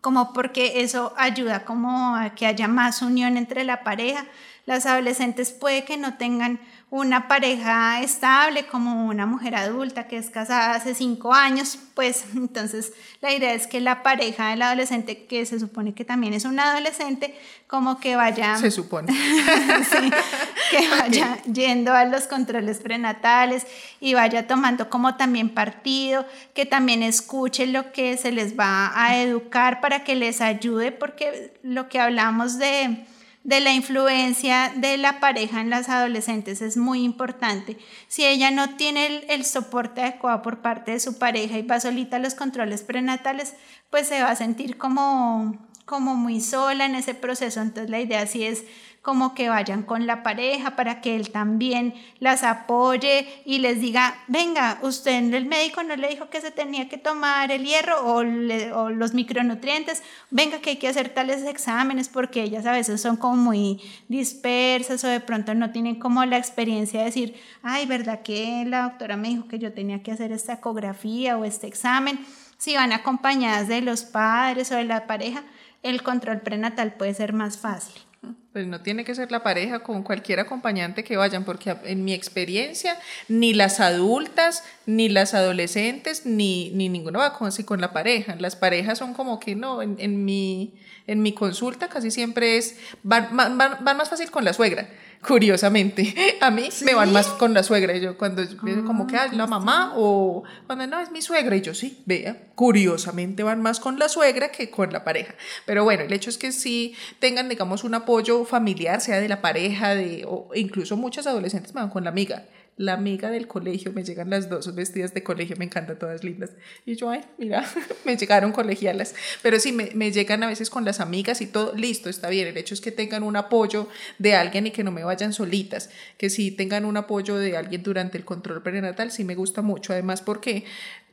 como 0.00 0.32
porque 0.32 0.80
eso 0.82 1.12
ayuda 1.16 1.64
como 1.64 2.14
a 2.14 2.34
que 2.34 2.46
haya 2.46 2.68
más 2.68 3.02
unión 3.02 3.36
entre 3.36 3.64
la 3.64 3.82
pareja 3.82 4.24
Las 4.66 4.84
adolescentes 4.84 5.52
puede 5.52 5.84
que 5.84 5.96
no 5.96 6.14
tengan 6.14 6.58
una 6.90 7.28
pareja 7.28 8.00
estable 8.00 8.66
como 8.66 9.06
una 9.06 9.26
mujer 9.26 9.54
adulta 9.54 10.06
que 10.06 10.16
es 10.16 10.30
casada 10.30 10.74
hace 10.74 10.94
cinco 10.94 11.32
años, 11.32 11.78
pues 11.94 12.24
entonces 12.34 12.92
la 13.20 13.32
idea 13.32 13.54
es 13.54 13.66
que 13.66 13.80
la 13.80 14.02
pareja 14.02 14.50
del 14.50 14.62
adolescente, 14.62 15.26
que 15.26 15.46
se 15.46 15.60
supone 15.60 15.94
que 15.94 16.04
también 16.04 16.32
es 16.32 16.44
un 16.44 16.58
adolescente, 16.58 17.38
como 17.68 17.98
que 18.00 18.16
vaya... 18.16 18.56
Se 18.56 18.70
supone. 18.70 19.12
que 20.70 20.88
vaya 20.88 21.42
yendo 21.44 21.92
a 21.92 22.04
los 22.04 22.26
controles 22.26 22.78
prenatales 22.78 23.66
y 24.00 24.14
vaya 24.14 24.46
tomando 24.48 24.90
como 24.90 25.16
también 25.16 25.50
partido, 25.50 26.26
que 26.54 26.66
también 26.66 27.02
escuche 27.02 27.66
lo 27.66 27.92
que 27.92 28.16
se 28.16 28.32
les 28.32 28.58
va 28.58 28.92
a 28.94 29.16
educar 29.16 29.80
para 29.80 30.02
que 30.02 30.16
les 30.16 30.40
ayude, 30.40 30.90
porque 30.92 31.52
lo 31.62 31.88
que 31.88 32.00
hablamos 32.00 32.58
de 32.58 33.06
de 33.46 33.60
la 33.60 33.72
influencia 33.72 34.72
de 34.74 34.96
la 34.96 35.20
pareja 35.20 35.60
en 35.60 35.70
las 35.70 35.88
adolescentes 35.88 36.60
es 36.62 36.76
muy 36.76 37.04
importante. 37.04 37.78
Si 38.08 38.24
ella 38.24 38.50
no 38.50 38.70
tiene 38.76 39.24
el, 39.28 39.44
soporte 39.44 40.00
adecuado 40.00 40.42
por 40.42 40.62
parte 40.62 40.90
de 40.90 40.98
su 40.98 41.16
pareja 41.16 41.56
y 41.56 41.62
va 41.62 41.78
solita 41.78 42.16
a 42.16 42.18
los 42.18 42.34
controles 42.34 42.82
prenatales, 42.82 43.54
pues 43.88 44.08
se 44.08 44.20
va 44.20 44.30
a 44.30 44.36
sentir 44.36 44.76
como, 44.76 45.56
como 45.84 46.16
muy 46.16 46.40
sola 46.40 46.86
en 46.86 46.96
ese 46.96 47.14
proceso. 47.14 47.60
Entonces 47.60 47.88
la 47.88 48.00
idea 48.00 48.26
sí 48.26 48.42
es 48.42 48.64
como 49.06 49.36
que 49.36 49.48
vayan 49.48 49.84
con 49.84 50.04
la 50.04 50.24
pareja 50.24 50.74
para 50.74 51.00
que 51.00 51.14
él 51.14 51.30
también 51.30 51.94
las 52.18 52.42
apoye 52.42 53.28
y 53.44 53.60
les 53.60 53.80
diga, 53.80 54.16
venga, 54.26 54.80
usted 54.82 55.32
el 55.32 55.46
médico 55.46 55.84
no 55.84 55.94
le 55.94 56.08
dijo 56.08 56.28
que 56.28 56.40
se 56.40 56.50
tenía 56.50 56.88
que 56.88 56.98
tomar 56.98 57.52
el 57.52 57.64
hierro 57.64 58.04
o, 58.04 58.24
los 58.24 59.14
micronutrientes, 59.14 60.02
venga 60.32 60.58
que 60.58 60.70
hay 60.70 60.76
que 60.78 60.88
hacer 60.88 61.10
tales 61.10 61.44
exámenes 61.44 62.08
porque 62.08 62.42
ellas 62.42 62.66
a 62.66 62.72
veces 62.72 63.00
son 63.00 63.16
como 63.16 63.36
muy 63.36 63.80
dispersas 64.08 65.04
o 65.04 65.06
de 65.06 65.20
pronto 65.20 65.54
no 65.54 65.70
tienen 65.70 66.00
como 66.00 66.24
la 66.24 66.36
experiencia 66.36 66.98
de 66.98 67.06
decir, 67.06 67.40
ay, 67.62 67.86
¿verdad 67.86 68.22
que 68.22 68.64
la 68.66 68.82
doctora 68.82 69.16
me 69.16 69.28
dijo 69.28 69.46
que 69.46 69.60
yo 69.60 69.72
tenía 69.72 70.02
que 70.02 70.10
hacer 70.10 70.32
esta 70.32 70.54
ecografía 70.54 71.38
o 71.38 71.44
este 71.44 71.68
examen? 71.68 72.18
Si 72.58 72.74
van 72.74 72.90
acompañadas 72.90 73.68
de 73.68 73.82
los 73.82 74.02
padres 74.02 74.72
o 74.72 74.74
de 74.74 74.84
la 74.84 75.06
pareja, 75.06 75.44
el 75.84 76.02
control 76.02 76.40
prenatal 76.40 76.94
puede 76.94 77.14
ser 77.14 77.32
más 77.32 77.56
fácil. 77.56 78.02
Pues 78.52 78.66
no 78.66 78.80
tiene 78.80 79.04
que 79.04 79.14
ser 79.14 79.30
la 79.30 79.42
pareja 79.42 79.80
con 79.80 80.02
cualquier 80.02 80.40
acompañante 80.40 81.04
que 81.04 81.16
vayan, 81.16 81.44
porque 81.44 81.76
en 81.84 82.04
mi 82.04 82.14
experiencia, 82.14 82.98
ni 83.28 83.54
las 83.54 83.80
adultas, 83.80 84.64
ni 84.86 85.08
las 85.08 85.34
adolescentes, 85.34 86.24
ni, 86.24 86.70
ni 86.70 86.88
ninguna 86.88 87.18
va 87.18 87.38
con, 87.38 87.50
con 87.64 87.80
la 87.80 87.92
pareja. 87.92 88.36
Las 88.36 88.56
parejas 88.56 88.98
son 88.98 89.14
como 89.14 89.40
que 89.40 89.54
no, 89.54 89.82
en, 89.82 89.96
en 89.98 90.24
mi, 90.24 90.74
en 91.06 91.22
mi 91.22 91.32
consulta 91.32 91.88
casi 91.88 92.10
siempre 92.10 92.56
es, 92.56 92.76
van, 93.02 93.36
van, 93.36 93.58
van 93.58 93.96
más 93.96 94.08
fácil 94.08 94.30
con 94.30 94.44
la 94.44 94.52
suegra 94.52 94.88
curiosamente. 95.26 96.14
A 96.40 96.50
mí 96.50 96.68
me 96.84 96.94
van 96.94 97.12
más 97.12 97.28
con 97.28 97.54
la 97.54 97.62
suegra. 97.62 97.96
Y 97.96 98.00
yo 98.00 98.16
cuando 98.16 98.42
como 98.86 99.06
que 99.06 99.16
ah, 99.16 99.28
la 99.32 99.46
mamá 99.46 99.92
o 99.96 100.44
cuando 100.66 100.86
no 100.86 101.00
es 101.00 101.10
mi 101.10 101.22
suegra 101.22 101.56
y 101.56 101.60
yo 101.60 101.74
sí, 101.74 102.02
vea, 102.06 102.36
curiosamente 102.54 103.42
van 103.42 103.62
más 103.62 103.80
con 103.80 103.98
la 103.98 104.08
suegra 104.08 104.50
que 104.50 104.70
con 104.70 104.92
la 104.92 105.04
pareja. 105.04 105.34
Pero 105.64 105.84
bueno, 105.84 106.04
el 106.04 106.12
hecho 106.12 106.30
es 106.30 106.38
que 106.38 106.52
sí 106.52 106.94
tengan, 107.18 107.48
digamos, 107.48 107.84
un 107.84 107.94
apoyo 107.94 108.44
familiar, 108.44 109.00
sea 109.00 109.20
de 109.20 109.28
la 109.28 109.40
pareja, 109.40 109.94
de, 109.94 110.24
o 110.26 110.48
incluso 110.54 110.96
muchas 110.96 111.26
adolescentes 111.26 111.72
van 111.72 111.90
con 111.90 112.04
la 112.04 112.10
amiga 112.10 112.44
la 112.76 112.92
amiga 112.92 113.30
del 113.30 113.46
colegio, 113.46 113.92
me 113.92 114.04
llegan 114.04 114.28
las 114.28 114.50
dos 114.50 114.74
vestidas 114.74 115.14
de 115.14 115.22
colegio, 115.22 115.56
me 115.56 115.64
encantan 115.64 115.98
todas 115.98 116.22
lindas. 116.22 116.50
Y 116.84 116.94
yo, 116.96 117.08
ay, 117.08 117.22
mira, 117.38 117.64
me 118.04 118.16
llegaron 118.16 118.52
colegialas. 118.52 119.14
Pero 119.42 119.58
sí, 119.58 119.72
me, 119.72 119.90
me, 119.94 120.12
llegan 120.12 120.42
a 120.42 120.46
veces 120.46 120.68
con 120.68 120.84
las 120.84 121.00
amigas 121.00 121.40
y 121.40 121.46
todo, 121.46 121.74
listo, 121.74 122.10
está 122.10 122.28
bien. 122.28 122.48
El 122.48 122.56
hecho 122.58 122.74
es 122.74 122.82
que 122.82 122.92
tengan 122.92 123.22
un 123.22 123.36
apoyo 123.36 123.88
de 124.18 124.34
alguien 124.34 124.66
y 124.66 124.72
que 124.72 124.84
no 124.84 124.92
me 124.92 125.04
vayan 125.04 125.32
solitas, 125.32 125.88
que 126.18 126.28
sí 126.28 126.50
tengan 126.50 126.84
un 126.84 126.98
apoyo 126.98 127.36
de 127.38 127.56
alguien 127.56 127.82
durante 127.82 128.18
el 128.18 128.26
control 128.26 128.62
prenatal, 128.62 129.10
sí 129.10 129.24
me 129.24 129.34
gusta 129.34 129.62
mucho. 129.62 129.94
Además, 129.94 130.20
porque 130.20 130.64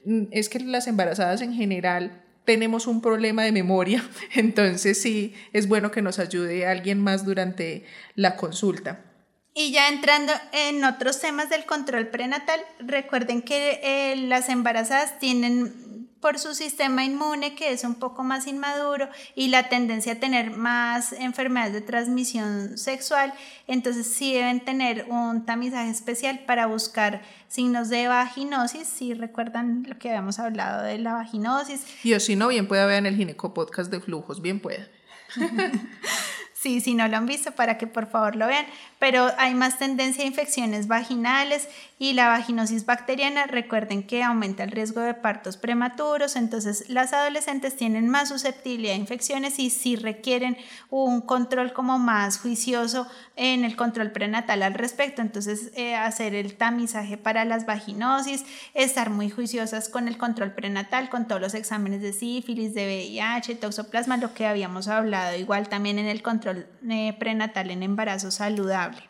mm, 0.04 0.24
es 0.32 0.50
que 0.50 0.60
las 0.60 0.88
embarazadas 0.88 1.42
en 1.42 1.54
general 1.54 2.24
tenemos 2.44 2.88
un 2.88 3.02
problema 3.02 3.44
de 3.44 3.54
memoria, 3.54 4.04
entonces 4.36 5.02
sí 5.02 5.34
es 5.54 5.70
bueno 5.70 5.92
que 5.92 6.02
nos 6.02 6.20
ayude 6.20 6.68
alguien 6.68 7.00
más 7.00 7.26
durante 7.26 7.86
la 8.16 8.36
consulta. 8.36 9.13
Y 9.56 9.72
ya 9.72 9.90
entrando 9.90 10.34
en 10.52 10.84
otros 10.84 11.20
temas 11.20 11.50
del 11.50 11.66
control 11.66 12.08
prenatal, 12.08 12.60
recuerden 12.80 13.42
que 13.42 13.80
eh, 13.84 14.16
las 14.16 14.50
embarazadas 14.50 15.20
tienen 15.20 15.84
por 16.24 16.40
su 16.40 16.56
sistema 16.56 17.04
inmune 17.04 17.54
que 17.54 17.74
es 17.74 17.84
un 17.84 17.96
poco 17.96 18.24
más 18.24 18.48
inmaduro 18.48 19.10
y 19.36 19.50
la 19.50 19.68
tendencia 19.68 20.14
a 20.14 20.16
tener 20.16 20.52
más 20.52 21.12
enfermedades 21.12 21.74
de 21.74 21.82
transmisión 21.82 22.78
sexual, 22.78 23.34
entonces 23.68 24.08
sí 24.08 24.34
deben 24.34 24.64
tener 24.64 25.06
un 25.10 25.46
tamizaje 25.46 25.90
especial 25.90 26.40
para 26.48 26.66
buscar 26.66 27.22
signos 27.50 27.90
de 27.90 28.08
vaginosis, 28.08 28.88
si 28.88 29.14
recuerdan 29.14 29.86
lo 29.86 30.00
que 30.00 30.12
habíamos 30.12 30.40
hablado 30.40 30.84
de 30.84 30.98
la 30.98 31.12
vaginosis. 31.12 31.86
Y 32.06 32.14
o 32.14 32.22
si 32.22 32.38
no, 32.38 32.48
bien 32.48 32.70
puede 32.70 32.84
haber 32.84 33.00
en 33.00 33.08
el 33.08 33.18
gineco 33.18 33.54
podcast 33.54 33.92
de 33.92 34.00
flujos, 34.00 34.42
bien 34.42 34.62
puede. 34.62 34.90
Sí, 36.64 36.80
si 36.80 36.94
no 36.94 37.10
lo 37.10 37.18
han 37.18 37.26
visto, 37.26 37.52
para 37.52 37.78
que 37.78 37.88
por 37.88 38.08
favor 38.08 38.38
lo 38.38 38.48
vean. 38.48 38.66
Pero 38.98 39.28
hay 39.38 39.54
más 39.54 39.80
tendencia 39.80 40.24
a 40.24 40.28
infecciones 40.28 40.88
vaginales 40.88 41.68
y 42.00 42.14
la 42.14 42.30
vaginosis 42.30 42.86
bacteriana, 42.86 43.48
recuerden 43.48 44.04
que 44.04 44.24
aumenta 44.24 44.64
el 44.64 44.72
riesgo 44.72 45.02
de 45.02 45.14
partos 45.14 45.58
prematuros, 45.58 46.38
entonces 46.38 46.90
las 46.90 47.12
adolescentes 47.12 47.76
tienen 47.76 48.08
más 48.08 48.30
susceptibilidad 48.30 48.94
a 48.94 48.98
infecciones 48.98 49.60
y 49.60 49.70
sí 49.70 49.98
requieren 49.98 50.58
un 50.90 51.20
control 51.20 51.74
como 51.74 52.00
más 52.00 52.40
juicioso 52.40 53.08
en 53.36 53.66
el 53.66 53.76
control 53.76 54.12
prenatal 54.12 54.64
al 54.64 54.74
respecto. 54.74 55.22
Entonces, 55.22 55.72
eh, 55.76 55.96
hacer 55.96 56.34
el 56.34 56.56
tamizaje 56.56 57.18
para 57.18 57.44
las 57.44 57.66
vaginosis, 57.66 58.46
estar 58.74 59.10
muy 59.10 59.30
juiciosas 59.30 59.90
con 59.90 60.08
el 60.08 60.18
control 60.18 60.52
prenatal, 60.52 61.10
con 61.10 61.28
todos 61.28 61.42
los 61.42 61.56
exámenes 61.56 62.02
de 62.02 62.14
sífilis, 62.14 62.74
de 62.74 62.86
VIH, 62.86 63.56
toxoplasma, 63.56 64.16
lo 64.16 64.34
que 64.34 64.46
habíamos 64.46 64.88
hablado, 64.88 65.38
igual 65.38 65.68
también 65.68 66.00
en 66.00 66.08
el 66.08 66.22
control 66.22 66.53
eh, 66.90 67.16
prenatal 67.20 67.72
en 67.72 67.84
embarazo 67.84 68.32
saludable. 68.32 69.10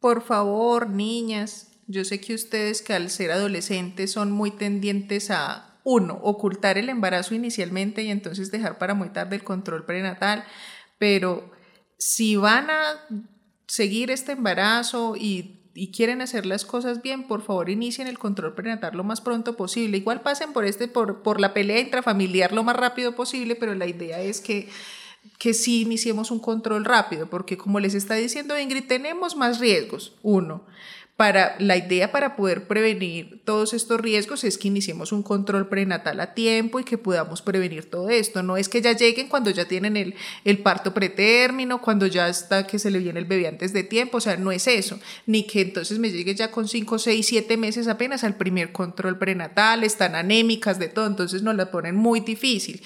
Por 0.00 0.22
favor, 0.22 0.88
niñas, 0.88 1.72
yo 1.86 2.04
sé 2.04 2.20
que 2.20 2.34
ustedes 2.34 2.82
que 2.82 2.94
al 2.94 3.10
ser 3.10 3.30
adolescentes 3.30 4.12
son 4.12 4.32
muy 4.32 4.50
tendientes 4.50 5.30
a, 5.30 5.72
uno, 5.84 6.18
ocultar 6.22 6.78
el 6.78 6.88
embarazo 6.88 7.34
inicialmente 7.34 8.02
y 8.02 8.10
entonces 8.10 8.50
dejar 8.50 8.78
para 8.78 8.94
muy 8.94 9.08
tarde 9.10 9.36
el 9.36 9.44
control 9.44 9.84
prenatal, 9.84 10.44
pero 10.98 11.50
si 11.98 12.36
van 12.36 12.70
a 12.70 13.06
seguir 13.66 14.10
este 14.10 14.32
embarazo 14.32 15.14
y, 15.16 15.58
quieren 15.94 16.20
hacer 16.20 16.44
las 16.44 16.66
cosas 16.66 17.00
bien, 17.00 17.26
por 17.26 17.40
favor 17.40 17.70
inicien 17.70 18.06
el 18.06 18.18
control 18.18 18.54
prenatal 18.54 18.94
lo 18.94 19.04
más 19.04 19.22
pronto 19.22 19.56
posible. 19.56 19.96
Igual 19.96 20.20
pasen 20.20 20.52
por, 20.52 20.66
este, 20.66 20.86
por, 20.86 21.22
por 21.22 21.40
la 21.40 21.54
pelea 21.54 21.80
intrafamiliar 21.80 22.52
lo 22.52 22.62
más 22.62 22.76
rápido 22.76 23.16
posible, 23.16 23.56
pero 23.56 23.74
la 23.74 23.86
idea 23.86 24.20
es 24.20 24.42
que 24.42 24.68
que 25.38 25.54
sí 25.54 25.82
iniciemos 25.82 26.30
un 26.30 26.38
control 26.38 26.84
rápido, 26.84 27.28
porque 27.28 27.56
como 27.56 27.80
les 27.80 27.94
está 27.94 28.14
diciendo 28.14 28.58
Ingrid, 28.58 28.86
tenemos 28.86 29.36
más 29.36 29.58
riesgos. 29.58 30.14
Uno, 30.22 30.64
para 31.16 31.56
la 31.58 31.76
idea 31.76 32.10
para 32.10 32.36
poder 32.36 32.66
prevenir 32.66 33.42
todos 33.44 33.74
estos 33.74 34.00
riesgos 34.00 34.44
es 34.44 34.56
que 34.56 34.68
iniciemos 34.68 35.12
un 35.12 35.22
control 35.22 35.68
prenatal 35.68 36.18
a 36.20 36.34
tiempo 36.34 36.80
y 36.80 36.84
que 36.84 36.98
podamos 36.98 37.42
prevenir 37.42 37.88
todo 37.90 38.08
esto. 38.08 38.42
No 38.42 38.56
es 38.56 38.68
que 38.68 38.80
ya 38.80 38.92
lleguen 38.92 39.28
cuando 39.28 39.50
ya 39.50 39.66
tienen 39.66 39.96
el, 39.96 40.14
el 40.44 40.58
parto 40.58 40.94
pretérmino, 40.94 41.82
cuando 41.82 42.06
ya 42.06 42.28
está 42.28 42.66
que 42.66 42.78
se 42.78 42.90
le 42.90 42.98
viene 42.98 43.20
el 43.20 43.26
bebé 43.26 43.46
antes 43.46 43.72
de 43.72 43.84
tiempo, 43.84 44.18
o 44.18 44.20
sea, 44.20 44.36
no 44.36 44.52
es 44.52 44.66
eso. 44.66 44.98
Ni 45.26 45.44
que 45.44 45.60
entonces 45.60 45.98
me 45.98 46.10
llegue 46.10 46.34
ya 46.34 46.50
con 46.50 46.66
5, 46.66 46.98
6, 46.98 47.26
7 47.26 47.56
meses 47.56 47.88
apenas 47.88 48.24
al 48.24 48.36
primer 48.36 48.72
control 48.72 49.18
prenatal, 49.18 49.84
están 49.84 50.16
anémicas 50.16 50.78
de 50.78 50.88
todo, 50.88 51.06
entonces 51.06 51.42
nos 51.42 51.54
la 51.54 51.70
ponen 51.70 51.94
muy 51.94 52.20
difícil. 52.20 52.82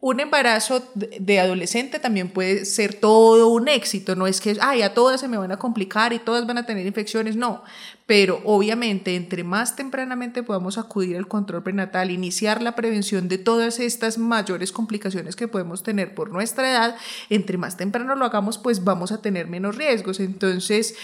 Un 0.00 0.20
embarazo 0.20 0.80
de 0.94 1.40
adolescente 1.40 1.98
también 1.98 2.28
puede 2.28 2.64
ser 2.66 2.94
todo 2.94 3.48
un 3.48 3.66
éxito, 3.66 4.14
no 4.14 4.28
es 4.28 4.40
que, 4.40 4.56
ay, 4.60 4.82
a 4.82 4.94
todas 4.94 5.20
se 5.20 5.26
me 5.26 5.38
van 5.38 5.50
a 5.50 5.58
complicar 5.58 6.12
y 6.12 6.20
todas 6.20 6.46
van 6.46 6.56
a 6.56 6.66
tener 6.66 6.86
infecciones, 6.86 7.34
no, 7.34 7.64
pero 8.06 8.40
obviamente 8.44 9.16
entre 9.16 9.42
más 9.42 9.74
tempranamente 9.74 10.44
podamos 10.44 10.78
acudir 10.78 11.16
al 11.16 11.26
control 11.26 11.64
prenatal, 11.64 12.12
iniciar 12.12 12.62
la 12.62 12.76
prevención 12.76 13.26
de 13.26 13.38
todas 13.38 13.80
estas 13.80 14.18
mayores 14.18 14.70
complicaciones 14.70 15.34
que 15.34 15.48
podemos 15.48 15.82
tener 15.82 16.14
por 16.14 16.30
nuestra 16.30 16.70
edad, 16.70 16.96
entre 17.28 17.58
más 17.58 17.76
temprano 17.76 18.14
lo 18.14 18.24
hagamos, 18.24 18.56
pues 18.56 18.84
vamos 18.84 19.10
a 19.10 19.20
tener 19.20 19.48
menos 19.48 19.74
riesgos. 19.74 20.20
Entonces, 20.20 20.94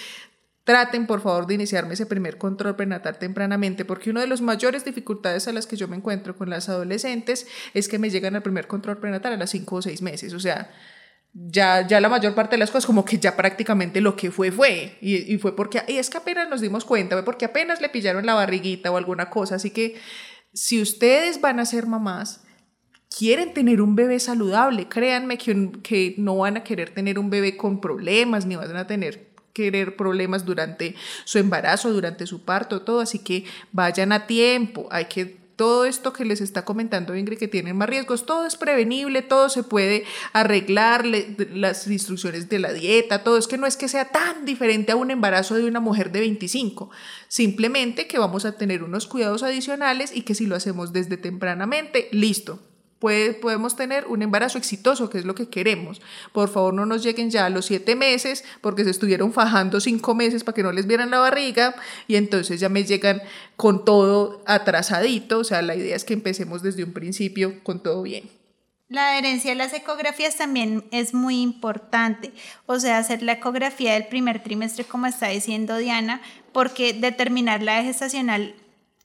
Traten, 0.65 1.07
por 1.07 1.21
favor, 1.21 1.47
de 1.47 1.55
iniciarme 1.55 1.93
ese 1.93 2.07
primer 2.07 2.39
control 2.39 2.75
prenatal 2.75 3.19
tempranamente, 3.19 3.85
porque 3.85 4.09
una 4.09 4.23
de 4.23 4.27
las 4.27 4.41
mayores 4.41 4.85
dificultades 4.85 5.47
a 5.47 5.53
las 5.53 5.67
que 5.67 5.77
yo 5.77 5.89
me 5.89 5.97
encuentro 5.97 6.37
con 6.37 6.49
las 6.49 6.71
adolescentes 6.71 7.47
es 7.75 7.87
que 7.87 7.99
me 7.99 8.09
llegan 8.09 8.35
al 8.35 8.43
primer 8.43 8.67
control 8.67 8.97
prenatal 8.97 9.35
a 9.35 9.37
las 9.37 9.51
5 9.51 9.77
o 9.77 9.83
6 9.83 10.01
meses. 10.01 10.33
O 10.33 10.41
sea, 10.41 10.71
ya, 11.35 11.87
ya 11.87 12.01
la 12.01 12.09
mayor 12.09 12.35
parte 12.35 12.53
de 12.53 12.61
las 12.61 12.71
cosas, 12.71 12.87
como 12.87 13.05
que 13.05 13.19
ya 13.19 13.37
prácticamente 13.37 14.01
lo 14.01 14.17
que 14.17 14.31
fue, 14.31 14.51
fue. 14.51 14.97
Y, 15.03 15.37
fue 15.37 15.55
porque, 15.55 15.83
y 15.87 15.99
es 15.99 16.09
que 16.09 16.17
apenas 16.17 16.49
nos 16.49 16.63
dimos 16.63 16.87
cuenta, 16.87 17.15
fue 17.17 17.25
porque 17.27 17.45
apenas 17.45 17.83
le 17.83 17.91
pillaron 17.91 18.25
la 18.25 18.33
barriguita 18.33 18.91
o 18.91 18.97
alguna 18.97 19.29
cosa. 19.29 19.57
Así 19.57 19.71
que 19.71 19.97
si 20.55 20.81
ustedes 20.81 21.43
van 21.43 21.61
a 21.61 21.67
ser 21.67 21.87
mamás, 21.87 22.43
quieren 23.15 23.53
tener 23.53 23.83
un 23.83 23.97
bebé 23.97 24.19
saludable. 24.19 24.89
Créanme 24.89 25.37
que, 25.37 25.73
que 25.83 26.15
no 26.17 26.39
van 26.39 26.57
a 26.57 26.65
querer 26.65 26.95
tener 26.95 27.19
un 27.19 27.29
bebé 27.29 27.59
con 27.59 27.83
problemas, 27.83 28.47
ni 28.47 28.57
van 28.57 28.77
a 28.77 28.87
tener 28.87 29.34
querer 29.55 29.97
problemas 29.97 30.45
durante 30.45 30.95
su 31.25 31.39
embarazo, 31.39 31.91
durante 31.93 32.27
su 32.27 32.45
parto, 32.45 32.83
todo, 32.83 33.01
así 33.01 33.21
que 33.21 33.45
vayan 33.73 34.13
a 34.13 34.27
tiempo, 34.27 34.89
hay 34.91 35.07
que 35.07 35.43
todo 35.57 35.85
esto 35.85 36.13
que 36.13 36.25
les 36.25 36.41
está 36.41 36.65
comentando 36.65 37.15
Ingrid 37.15 37.39
que 37.39 37.49
tienen 37.49 37.77
más 37.77 37.89
riesgos, 37.89 38.27
todo 38.27 38.47
es 38.47 38.57
prevenible, 38.57 39.23
todo 39.23 39.49
se 39.49 39.63
puede 39.63 40.05
arreglar, 40.33 41.05
las 41.07 41.87
instrucciones 41.87 42.49
de 42.49 42.59
la 42.59 42.73
dieta, 42.73 43.23
todo. 43.23 43.39
Es 43.39 43.47
que 43.47 43.57
no 43.59 43.67
es 43.67 43.77
que 43.77 43.89
sea 43.89 44.07
tan 44.07 44.45
diferente 44.45 44.93
a 44.93 44.97
un 44.97 45.11
embarazo 45.11 45.55
de 45.55 45.65
una 45.65 45.81
mujer 45.81 46.11
de 46.11 46.21
25, 46.21 46.91
simplemente 47.29 48.07
que 48.07 48.19
vamos 48.19 48.45
a 48.45 48.57
tener 48.57 48.83
unos 48.83 49.07
cuidados 49.07 49.43
adicionales 49.43 50.11
y 50.15 50.23
que 50.23 50.35
si 50.35 50.47
lo 50.47 50.57
hacemos 50.57 50.93
desde 50.93 51.17
tempranamente, 51.17 52.09
listo, 52.11 52.61
podemos 52.99 53.77
tener 53.77 54.07
un 54.07 54.23
embarazo 54.23 54.59
exitoso, 54.59 55.11
que 55.11 55.19
es 55.19 55.25
lo 55.25 55.35
que 55.35 55.49
queremos. 55.49 56.01
Por 56.33 56.49
favor, 56.49 56.73
no 56.73 56.87
nos 56.87 57.03
lleguen 57.03 57.31
ya 57.31 57.47
a 57.47 57.51
los 57.51 57.67
siete 57.67 57.97
meses, 57.97 58.45
porque 58.61 58.85
se 58.85 58.91
estuvieron 58.91 59.33
fajando 59.33 59.81
cinco 59.81 60.15
meses 60.15 60.45
para 60.45 60.55
que 60.55 60.63
no 60.63 60.73
les 60.73 60.87
vieran 60.87 61.11
la 61.11 61.19
barriga, 61.19 61.75
y 62.09 62.17
entonces 62.17 62.61
ya 62.61 62.69
me 62.69 62.85
llegan 62.85 63.23
con 63.57 63.85
todo 63.85 64.43
atrasadito. 64.47 65.41
O 65.41 65.45
sea, 65.45 65.63
la 65.63 65.77
idea 65.77 65.97
es 65.97 66.05
que 66.05 66.15
empecemos 66.15 66.63
desde 66.63 66.85
un 66.85 66.93
principio 66.93 67.63
con 67.63 67.83
todo 67.83 68.03
bien. 68.03 68.31
La 68.89 69.13
adherencia 69.13 69.53
a 69.53 69.55
las 69.55 69.73
ecografías 69.73 70.37
también 70.37 70.85
es 70.91 71.15
muy 71.15 71.41
importante, 71.41 72.33
o 72.67 72.79
sea, 72.79 72.99
hacer 72.99 73.23
la 73.23 73.33
ecografía 73.33 73.95
del 73.95 74.07
primer 74.07 74.43
trimestre, 74.43 74.85
como 74.85 75.07
está 75.07 75.29
diciendo 75.29 75.79
Diana, 75.79 76.21
porque 76.53 76.93
determinar 76.93 77.63
la 77.63 77.83
gestacional 77.83 78.55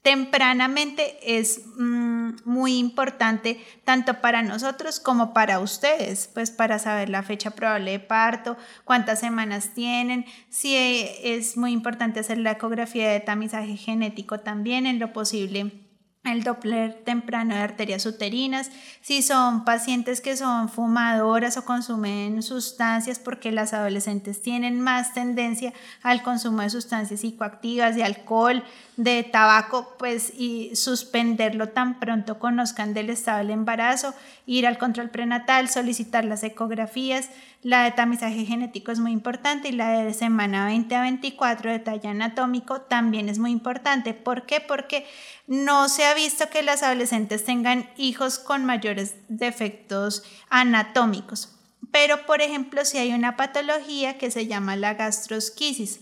tempranamente 0.02 1.38
es 1.38 1.62
mm, 1.76 2.30
muy 2.44 2.78
importante 2.78 3.60
tanto 3.84 4.20
para 4.20 4.42
nosotros 4.42 4.98
como 5.00 5.34
para 5.34 5.60
ustedes, 5.60 6.28
pues 6.32 6.50
para 6.50 6.78
saber 6.78 7.08
la 7.10 7.22
fecha 7.22 7.50
probable 7.50 7.92
de 7.92 8.00
parto, 8.00 8.56
cuántas 8.84 9.20
semanas 9.20 9.74
tienen, 9.74 10.24
si 10.48 10.76
es 10.76 11.56
muy 11.56 11.72
importante 11.72 12.20
hacer 12.20 12.38
la 12.38 12.52
ecografía 12.52 13.10
de 13.10 13.20
tamizaje 13.20 13.76
genético 13.76 14.40
también 14.40 14.86
en 14.86 14.98
lo 14.98 15.12
posible 15.12 15.89
el 16.24 16.44
Doppler 16.44 17.02
temprano 17.02 17.54
de 17.54 17.62
arterias 17.62 18.04
uterinas, 18.04 18.70
si 19.00 19.22
son 19.22 19.64
pacientes 19.64 20.20
que 20.20 20.36
son 20.36 20.68
fumadoras 20.68 21.56
o 21.56 21.64
consumen 21.64 22.42
sustancias, 22.42 23.18
porque 23.18 23.50
las 23.52 23.72
adolescentes 23.72 24.42
tienen 24.42 24.80
más 24.80 25.14
tendencia 25.14 25.72
al 26.02 26.22
consumo 26.22 26.60
de 26.60 26.68
sustancias 26.68 27.20
psicoactivas, 27.20 27.96
de 27.96 28.04
alcohol, 28.04 28.62
de 28.98 29.22
tabaco, 29.22 29.96
pues 29.98 30.30
y 30.36 30.76
suspenderlo 30.76 31.70
tan 31.70 31.98
pronto 31.98 32.38
conozcan 32.38 32.92
del 32.92 33.08
estado 33.08 33.38
del 33.38 33.50
embarazo, 33.50 34.14
ir 34.44 34.66
al 34.66 34.76
control 34.76 35.08
prenatal, 35.08 35.70
solicitar 35.70 36.26
las 36.26 36.42
ecografías, 36.42 37.30
la 37.62 37.84
de 37.84 37.90
tamizaje 37.92 38.46
genético 38.46 38.90
es 38.90 39.00
muy 39.00 39.12
importante 39.12 39.68
y 39.68 39.72
la 39.72 39.90
de 39.90 40.14
semana 40.14 40.64
20 40.66 40.94
a 40.94 41.02
24 41.02 41.70
de 41.72 42.08
anatómico 42.08 42.80
también 42.80 43.28
es 43.28 43.38
muy 43.38 43.50
importante. 43.50 44.14
¿Por 44.14 44.46
qué? 44.46 44.60
Porque 44.60 45.06
no 45.46 45.88
se 45.90 46.04
ha 46.10 46.14
visto 46.14 46.50
que 46.50 46.62
las 46.62 46.82
adolescentes 46.82 47.44
tengan 47.44 47.90
hijos 47.96 48.38
con 48.38 48.64
mayores 48.64 49.14
defectos 49.28 50.22
anatómicos. 50.48 51.56
Pero, 51.92 52.26
por 52.26 52.40
ejemplo, 52.40 52.84
si 52.84 52.98
hay 52.98 53.12
una 53.12 53.36
patología 53.36 54.18
que 54.18 54.30
se 54.30 54.46
llama 54.46 54.76
la 54.76 54.94
gastrosquisis, 54.94 56.00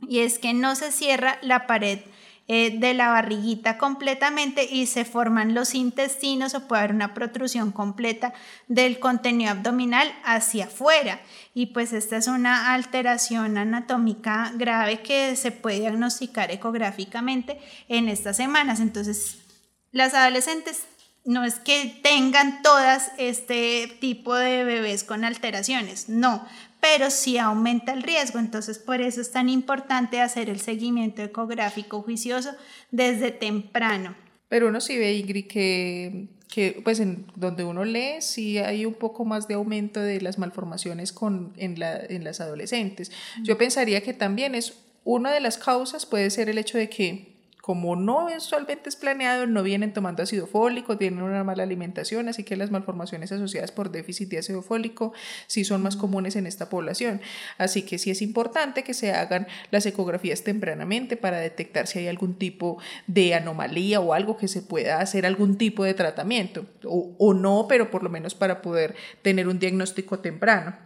y 0.00 0.20
es 0.20 0.38
que 0.38 0.54
no 0.54 0.74
se 0.76 0.92
cierra 0.92 1.38
la 1.42 1.66
pared 1.66 2.00
eh, 2.48 2.78
de 2.78 2.94
la 2.94 3.08
barriguita 3.08 3.76
completamente 3.76 4.68
y 4.70 4.86
se 4.86 5.04
forman 5.04 5.52
los 5.52 5.74
intestinos 5.74 6.54
o 6.54 6.68
puede 6.68 6.82
haber 6.82 6.94
una 6.94 7.12
protrusión 7.12 7.72
completa 7.72 8.34
del 8.68 9.00
contenido 9.00 9.50
abdominal 9.50 10.14
hacia 10.24 10.66
afuera. 10.66 11.20
Y 11.54 11.66
pues 11.66 11.92
esta 11.92 12.16
es 12.16 12.28
una 12.28 12.72
alteración 12.72 13.58
anatómica 13.58 14.52
grave 14.54 15.00
que 15.02 15.34
se 15.34 15.50
puede 15.50 15.80
diagnosticar 15.80 16.52
ecográficamente 16.52 17.58
en 17.88 18.08
estas 18.08 18.36
semanas. 18.36 18.78
Entonces, 18.78 19.45
las 19.92 20.14
adolescentes 20.14 20.82
no 21.24 21.44
es 21.44 21.58
que 21.58 21.98
tengan 22.02 22.62
todas 22.62 23.10
este 23.18 23.88
tipo 24.00 24.34
de 24.34 24.64
bebés 24.64 25.02
con 25.02 25.24
alteraciones, 25.24 26.08
no, 26.08 26.46
pero 26.80 27.10
sí 27.10 27.36
aumenta 27.36 27.92
el 27.92 28.02
riesgo. 28.02 28.38
Entonces, 28.38 28.78
por 28.78 29.00
eso 29.00 29.20
es 29.20 29.32
tan 29.32 29.48
importante 29.48 30.20
hacer 30.20 30.48
el 30.48 30.60
seguimiento 30.60 31.22
ecográfico 31.22 32.02
juicioso 32.02 32.52
desde 32.90 33.32
temprano. 33.32 34.14
Pero 34.48 34.68
uno 34.68 34.80
sí 34.80 34.96
ve, 34.96 35.14
Ingrid, 35.14 35.48
que, 35.48 36.28
que 36.48 36.80
pues 36.84 37.00
en 37.00 37.26
donde 37.34 37.64
uno 37.64 37.84
lee, 37.84 38.20
sí 38.20 38.58
hay 38.58 38.86
un 38.86 38.94
poco 38.94 39.24
más 39.24 39.48
de 39.48 39.54
aumento 39.54 40.00
de 40.00 40.20
las 40.20 40.38
malformaciones 40.38 41.12
con, 41.12 41.52
en, 41.56 41.80
la, 41.80 41.98
en 41.98 42.22
las 42.22 42.40
adolescentes. 42.40 43.10
Yo 43.42 43.58
pensaría 43.58 44.00
que 44.02 44.14
también 44.14 44.54
es 44.54 44.74
una 45.02 45.32
de 45.32 45.40
las 45.40 45.58
causas 45.58 46.06
puede 46.06 46.30
ser 46.30 46.48
el 46.48 46.58
hecho 46.58 46.78
de 46.78 46.88
que 46.88 47.35
como 47.66 47.96
no 47.96 48.28
es 48.28 48.44
solventes 48.44 48.94
planeados, 48.94 49.48
no 49.48 49.64
vienen 49.64 49.92
tomando 49.92 50.22
ácido 50.22 50.46
fólico, 50.46 50.98
tienen 50.98 51.20
una 51.20 51.42
mala 51.42 51.64
alimentación, 51.64 52.28
así 52.28 52.44
que 52.44 52.54
las 52.54 52.70
malformaciones 52.70 53.32
asociadas 53.32 53.72
por 53.72 53.90
déficit 53.90 54.28
de 54.28 54.38
ácido 54.38 54.62
fólico 54.62 55.12
sí 55.48 55.64
son 55.64 55.82
más 55.82 55.96
comunes 55.96 56.36
en 56.36 56.46
esta 56.46 56.68
población. 56.68 57.20
Así 57.58 57.82
que 57.82 57.98
sí 57.98 58.12
es 58.12 58.22
importante 58.22 58.84
que 58.84 58.94
se 58.94 59.10
hagan 59.10 59.48
las 59.72 59.84
ecografías 59.84 60.44
tempranamente 60.44 61.16
para 61.16 61.40
detectar 61.40 61.88
si 61.88 61.98
hay 61.98 62.06
algún 62.06 62.38
tipo 62.38 62.78
de 63.08 63.34
anomalía 63.34 63.98
o 63.98 64.14
algo 64.14 64.36
que 64.36 64.46
se 64.46 64.62
pueda 64.62 65.00
hacer 65.00 65.26
algún 65.26 65.58
tipo 65.58 65.82
de 65.82 65.94
tratamiento, 65.94 66.66
o, 66.84 67.34
no, 67.34 67.66
pero 67.68 67.90
por 67.90 68.04
lo 68.04 68.10
menos 68.10 68.36
para 68.36 68.62
poder 68.62 68.94
tener 69.22 69.48
un 69.48 69.58
diagnóstico 69.58 70.20
temprano. 70.20 70.76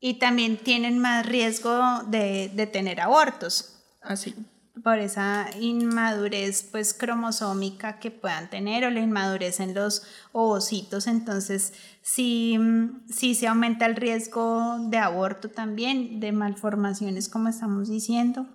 Y 0.00 0.14
también 0.14 0.56
tienen 0.56 0.98
más 0.98 1.26
riesgo 1.26 2.02
de, 2.06 2.50
de 2.54 2.66
tener 2.66 3.02
abortos. 3.02 3.82
Así 4.00 4.34
por 4.82 4.98
esa 4.98 5.48
inmadurez 5.60 6.62
pues 6.70 6.94
cromosómica 6.94 7.98
que 7.98 8.10
puedan 8.10 8.50
tener 8.50 8.84
o 8.84 8.90
la 8.90 9.00
inmadurez 9.00 9.60
en 9.60 9.74
los 9.74 10.02
ovocitos, 10.32 11.06
entonces 11.06 11.72
sí, 12.02 12.58
sí 13.08 13.34
se 13.34 13.46
aumenta 13.46 13.86
el 13.86 13.96
riesgo 13.96 14.78
de 14.88 14.98
aborto 14.98 15.48
también, 15.48 16.18
de 16.20 16.32
malformaciones 16.32 17.28
como 17.28 17.48
estamos 17.48 17.88
diciendo. 17.88 18.46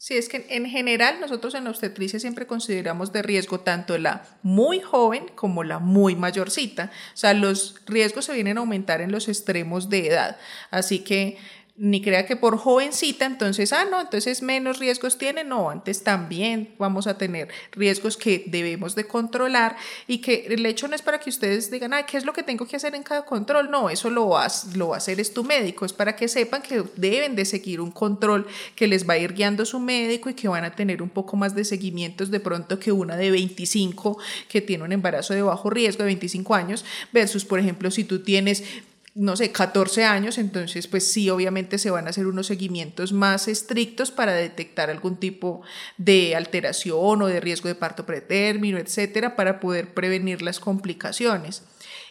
Sí, 0.00 0.14
es 0.16 0.28
que 0.28 0.46
en 0.50 0.66
general 0.66 1.18
nosotros 1.20 1.56
en 1.56 1.64
la 1.64 1.70
obstetricia 1.70 2.20
siempre 2.20 2.46
consideramos 2.46 3.12
de 3.12 3.20
riesgo 3.20 3.60
tanto 3.60 3.98
la 3.98 4.22
muy 4.44 4.78
joven 4.78 5.26
como 5.34 5.64
la 5.64 5.80
muy 5.80 6.14
mayorcita. 6.14 6.92
O 7.14 7.16
sea, 7.16 7.34
los 7.34 7.80
riesgos 7.84 8.26
se 8.26 8.32
vienen 8.32 8.58
a 8.58 8.60
aumentar 8.60 9.00
en 9.00 9.10
los 9.10 9.26
extremos 9.26 9.88
de 9.88 10.06
edad. 10.06 10.36
Así 10.70 11.00
que 11.00 11.36
ni 11.78 12.02
crea 12.02 12.26
que 12.26 12.34
por 12.34 12.58
jovencita, 12.58 13.24
entonces, 13.24 13.72
ah, 13.72 13.84
no, 13.88 14.00
entonces 14.00 14.42
menos 14.42 14.78
riesgos 14.78 15.16
tiene, 15.16 15.44
no, 15.44 15.70
antes 15.70 16.02
también 16.02 16.74
vamos 16.76 17.06
a 17.06 17.16
tener 17.16 17.48
riesgos 17.70 18.16
que 18.16 18.44
debemos 18.46 18.96
de 18.96 19.04
controlar 19.04 19.76
y 20.08 20.18
que 20.18 20.46
el 20.48 20.66
hecho 20.66 20.88
no 20.88 20.96
es 20.96 21.02
para 21.02 21.20
que 21.20 21.30
ustedes 21.30 21.70
digan, 21.70 21.92
ah, 21.92 22.04
¿qué 22.04 22.16
es 22.16 22.24
lo 22.24 22.32
que 22.32 22.42
tengo 22.42 22.66
que 22.66 22.76
hacer 22.76 22.96
en 22.96 23.04
cada 23.04 23.24
control? 23.24 23.70
No, 23.70 23.90
eso 23.90 24.10
lo, 24.10 24.26
vas, 24.26 24.76
lo 24.76 24.88
va 24.88 24.96
a 24.96 24.98
hacer 24.98 25.20
es 25.20 25.32
tu 25.32 25.44
médico, 25.44 25.84
es 25.84 25.92
para 25.92 26.16
que 26.16 26.26
sepan 26.26 26.62
que 26.62 26.82
deben 26.96 27.36
de 27.36 27.44
seguir 27.44 27.80
un 27.80 27.92
control 27.92 28.46
que 28.74 28.88
les 28.88 29.08
va 29.08 29.14
a 29.14 29.18
ir 29.18 29.34
guiando 29.34 29.64
su 29.64 29.78
médico 29.78 30.30
y 30.30 30.34
que 30.34 30.48
van 30.48 30.64
a 30.64 30.74
tener 30.74 31.00
un 31.00 31.10
poco 31.10 31.36
más 31.36 31.54
de 31.54 31.64
seguimientos 31.64 32.30
de 32.30 32.40
pronto 32.40 32.80
que 32.80 32.90
una 32.90 33.16
de 33.16 33.30
25 33.30 34.18
que 34.48 34.60
tiene 34.60 34.82
un 34.82 34.92
embarazo 34.92 35.32
de 35.32 35.42
bajo 35.42 35.70
riesgo 35.70 36.02
de 36.02 36.06
25 36.06 36.54
años 36.54 36.84
versus, 37.12 37.44
por 37.44 37.60
ejemplo, 37.60 37.90
si 37.90 38.02
tú 38.02 38.20
tienes 38.22 38.64
no 39.14 39.36
sé, 39.36 39.50
14 39.50 40.04
años, 40.04 40.38
entonces 40.38 40.86
pues 40.86 41.10
sí, 41.10 41.30
obviamente 41.30 41.78
se 41.78 41.90
van 41.90 42.06
a 42.06 42.10
hacer 42.10 42.26
unos 42.26 42.46
seguimientos 42.46 43.12
más 43.12 43.48
estrictos 43.48 44.10
para 44.10 44.32
detectar 44.32 44.90
algún 44.90 45.16
tipo 45.16 45.62
de 45.96 46.36
alteración 46.36 47.22
o 47.22 47.26
de 47.26 47.40
riesgo 47.40 47.68
de 47.68 47.74
parto 47.74 48.06
pretérmino, 48.06 48.78
etcétera, 48.78 49.34
para 49.34 49.60
poder 49.60 49.94
prevenir 49.94 50.42
las 50.42 50.60
complicaciones. 50.60 51.62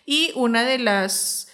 Y 0.06 0.32
una 0.36 0.64
de 0.64 0.80
las, 0.80 1.50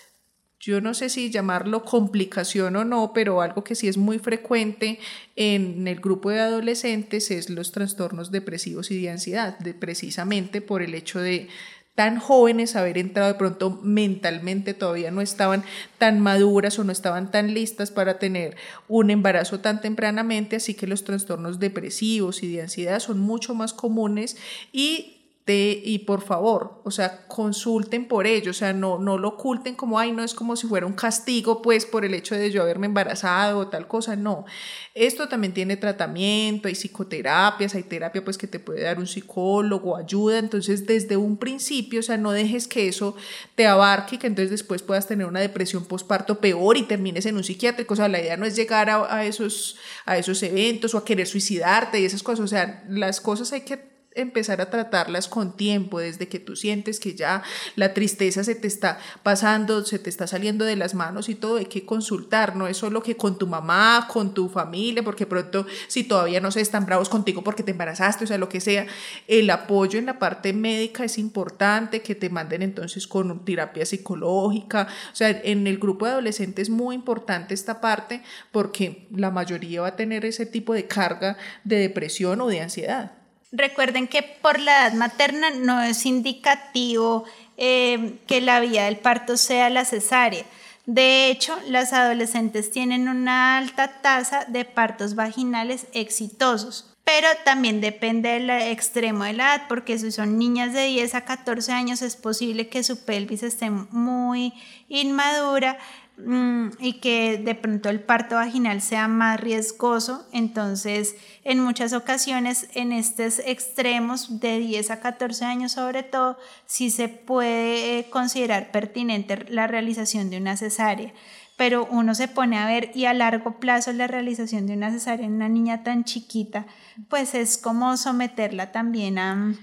yo 0.60 0.80
no 0.80 0.94
sé 0.94 1.10
si 1.10 1.30
llamarlo 1.30 1.84
complicación 1.84 2.76
o 2.76 2.86
no, 2.86 3.12
pero 3.14 3.42
algo 3.42 3.64
que 3.64 3.76
sí 3.76 3.88
es 3.88 3.98
muy 3.98 4.20
frecuente 4.20 5.00
en 5.36 5.88
el 5.88 6.00
grupo 6.00 6.30
de 6.30 6.40
adolescentes 6.40 7.32
es 7.32 7.50
los 7.50 7.72
trastornos 7.72 8.32
depresivos 8.32 8.92
y 8.92 9.02
de 9.02 9.10
ansiedad, 9.10 9.58
de, 9.60 9.74
precisamente 9.74 10.62
por 10.62 10.82
el 10.82 10.96
hecho 10.96 11.20
de 11.20 11.50
tan 11.96 12.20
jóvenes, 12.20 12.76
haber 12.76 12.98
entrado 12.98 13.28
de 13.28 13.38
pronto 13.38 13.80
mentalmente 13.84 14.74
todavía 14.74 15.12
no 15.12 15.22
estaban 15.22 15.64
tan 15.98 16.20
maduras 16.20 16.80
o 16.80 16.84
no 16.84 16.92
estaban 16.92 17.30
tan 17.30 17.54
listas 17.54 17.92
para 17.92 18.18
tener 18.18 18.56
un 18.88 19.12
embarazo 19.12 19.60
tan 19.60 19.80
tempranamente, 19.80 20.56
así 20.56 20.74
que 20.74 20.88
los 20.88 21.04
trastornos 21.04 21.60
depresivos 21.60 22.42
y 22.44 22.52
de 22.54 22.64
ansiedad 22.64 23.00
son 23.00 23.20
mucho 23.20 23.54
más 23.54 23.74
comunes 23.74 24.38
y 24.72 25.23
y 25.46 26.00
por 26.00 26.22
favor, 26.22 26.82
o 26.86 26.92
sea, 26.92 27.28
consulten 27.28 28.08
por 28.08 28.26
ello, 28.26 28.52
o 28.52 28.54
sea, 28.54 28.72
no, 28.72 28.98
no 28.98 29.18
lo 29.18 29.30
oculten 29.30 29.76
como, 29.76 30.00
ay, 30.00 30.14
no 30.14 30.24
es 30.24 30.34
como 30.34 30.56
si 30.56 30.68
fuera 30.68 30.86
un 30.86 30.94
castigo, 30.94 31.62
pues, 31.62 31.86
por 31.86 32.06
el 32.06 32.14
hecho 32.14 32.34
de 32.34 32.50
yo 32.50 32.62
haberme 32.62 32.86
embarazado 32.86 33.60
o 33.60 33.68
tal 33.68 33.86
cosa, 33.86 34.16
no. 34.16 34.46
Esto 34.94 35.28
también 35.28 35.54
tiene 35.54 35.76
tratamiento, 35.76 36.70
hay 36.70 36.76
psicoterapias, 36.76 37.76
hay 37.76 37.84
terapia, 37.84 38.24
pues, 38.24 38.38
que 38.38 38.48
te 38.48 38.60
puede 38.60 38.84
dar 38.84 39.00
un 39.00 39.08
psicólogo, 39.08 39.98
ayuda, 39.98 40.40
entonces, 40.40 40.86
desde 40.88 41.18
un 41.18 41.36
principio, 41.36 42.00
o 42.00 42.04
sea, 42.04 42.16
no 42.16 42.32
dejes 42.32 42.70
que 42.70 42.88
eso 42.88 43.18
te 43.56 43.68
abarque 43.68 44.18
que 44.18 44.28
entonces 44.28 44.50
después 44.50 44.82
puedas 44.82 45.08
tener 45.08 45.28
una 45.28 45.42
depresión 45.42 45.84
postparto 45.86 46.40
peor 46.40 46.78
y 46.78 46.84
termines 46.84 47.26
en 47.26 47.36
un 47.36 47.44
psiquiátrico, 47.44 47.96
o 47.96 47.98
sea, 47.98 48.08
la 48.08 48.22
idea 48.22 48.38
no 48.38 48.46
es 48.46 48.56
llegar 48.56 48.90
a, 48.90 49.14
a 49.14 49.26
esos, 49.26 49.78
a 50.06 50.18
esos 50.18 50.42
eventos 50.42 50.96
o 50.96 51.00
a 51.00 51.04
querer 51.04 51.28
suicidarte 51.28 52.00
y 52.00 52.06
esas 52.06 52.24
cosas, 52.24 52.46
o 52.46 52.48
sea, 52.48 52.86
las 52.88 53.20
cosas 53.20 53.52
hay 53.52 53.62
que 53.62 53.93
empezar 54.16 54.62
a 54.62 54.70
tratarlas 54.70 55.28
con 55.28 55.56
tiempo, 55.56 56.00
desde 56.00 56.28
que 56.28 56.40
tú 56.40 56.56
sientes 56.56 57.00
que 57.00 57.16
ya 57.16 57.44
la 57.76 57.94
tristeza 57.94 58.44
se 58.44 58.56
te 58.56 58.68
está 58.68 59.00
pasando, 59.24 59.84
se 59.86 60.00
te 60.00 60.10
está 60.10 60.28
saliendo 60.28 60.66
de 60.66 60.76
las 60.76 60.94
manos 60.94 61.30
y 61.30 61.36
todo, 61.36 61.58
hay 61.58 61.66
que 61.66 61.86
consultar, 61.86 62.56
no 62.56 62.68
es 62.68 62.78
solo 62.78 63.04
que 63.04 63.18
con 63.18 63.38
tu 63.38 63.48
mamá, 63.48 64.08
con 64.12 64.34
tu 64.34 64.50
familia, 64.50 65.04
porque 65.04 65.26
pronto 65.26 65.66
si 65.88 66.04
todavía 66.04 66.40
no 66.40 66.52
se 66.52 66.62
están 66.62 66.86
bravos 66.86 67.10
contigo 67.10 67.44
porque 67.44 67.64
te 67.64 67.72
embarazaste, 67.72 68.24
o 68.24 68.28
sea, 68.28 68.38
lo 68.38 68.50
que 68.50 68.62
sea, 68.62 68.88
el 69.28 69.50
apoyo 69.50 70.00
en 70.00 70.06
la 70.06 70.20
parte 70.20 70.54
médica 70.54 71.04
es 71.04 71.18
importante, 71.18 72.02
que 72.02 72.16
te 72.16 72.30
manden 72.30 72.62
entonces 72.62 73.08
con 73.08 73.44
terapia 73.46 73.86
psicológica, 73.86 74.88
o 75.12 75.16
sea, 75.16 75.30
en 75.30 75.68
el 75.68 75.78
grupo 75.78 76.06
de 76.06 76.14
adolescentes 76.14 76.64
es 76.64 76.70
muy 76.70 76.96
importante 76.96 77.54
esta 77.54 77.82
parte 77.82 78.22
porque 78.52 79.08
la 79.12 79.32
mayoría 79.32 79.82
va 79.82 79.90
a 79.90 79.96
tener 79.96 80.26
ese 80.26 80.46
tipo 80.46 80.74
de 80.74 80.88
carga 80.88 81.38
de 81.64 81.78
depresión 81.78 82.42
o 82.42 82.48
de 82.48 82.62
ansiedad. 82.62 83.23
Recuerden 83.56 84.08
que 84.08 84.24
por 84.24 84.60
la 84.60 84.88
edad 84.88 84.94
materna 84.94 85.52
no 85.52 85.80
es 85.84 86.08
indicativo 86.08 87.24
eh, 87.56 88.18
que 88.26 88.42
la 88.42 88.60
vía 88.60 88.86
del 88.86 88.98
parto 88.98 89.38
sea 89.38 89.70
la 89.70 89.86
cesárea. 89.86 90.44
De 90.88 91.30
hecho, 91.30 91.56
las 91.68 91.94
adolescentes 91.94 92.72
tienen 92.72 93.08
una 93.08 93.60
alta 93.60 94.02
tasa 94.02 94.46
de 94.46 94.66
partos 94.66 95.14
vaginales 95.14 95.86
exitosos, 95.94 96.93
pero 97.04 97.28
también 97.44 97.82
depende 97.82 98.30
del 98.30 98.50
extremo 98.50 99.24
de 99.26 99.34
la 99.34 99.56
edad, 99.56 99.66
porque 99.68 99.98
si 99.98 100.12
son 100.12 100.38
niñas 100.38 100.74
de 100.74 100.86
10 100.86 101.16
a 101.16 101.26
14 101.26 101.72
años 101.72 102.02
es 102.02 102.16
posible 102.16 102.70
que 102.70 102.84
su 102.84 103.04
pelvis 103.04 103.44
esté 103.44 103.70
muy 103.70 104.54
inmadura 104.88 105.78
Mm, 106.16 106.70
y 106.80 107.00
que 107.00 107.40
de 107.40 107.56
pronto 107.56 107.90
el 107.90 108.00
parto 108.00 108.36
vaginal 108.36 108.82
sea 108.82 109.08
más 109.08 109.40
riesgoso. 109.40 110.28
Entonces, 110.32 111.16
en 111.44 111.60
muchas 111.60 111.94
ocasiones, 111.94 112.68
en 112.76 112.92
estos 112.92 113.40
extremos 113.40 114.40
de 114.40 114.60
10 114.60 114.92
a 114.92 115.00
14 115.00 115.46
años 115.46 115.72
sobre 115.72 116.04
todo, 116.04 116.38
sí 116.68 116.92
se 116.92 117.10
puede 117.10 118.10
considerar 118.12 118.72
pertinente 118.72 119.46
la 119.50 119.66
realización 119.66 120.30
de 120.30 120.38
una 120.38 120.56
cesárea. 120.56 121.12
Pero 121.56 121.86
uno 121.86 122.16
se 122.16 122.28
pone 122.28 122.58
a 122.58 122.66
ver 122.66 122.92
y 122.96 123.06
a 123.06 123.14
largo 123.14 123.60
plazo 123.60 123.94
la 123.94 124.08
realización 124.08 124.66
de 124.66 124.74
una 124.74 124.92
cesárea 124.92 125.26
en 125.26 125.34
una 125.34 125.50
niña 125.50 125.84
tan 125.84 126.04
chiquita, 126.04 126.66
pues 127.10 127.36
es 127.36 127.58
como 127.58 127.96
someterla 127.98 128.72
también 128.72 129.20
a... 129.20 129.56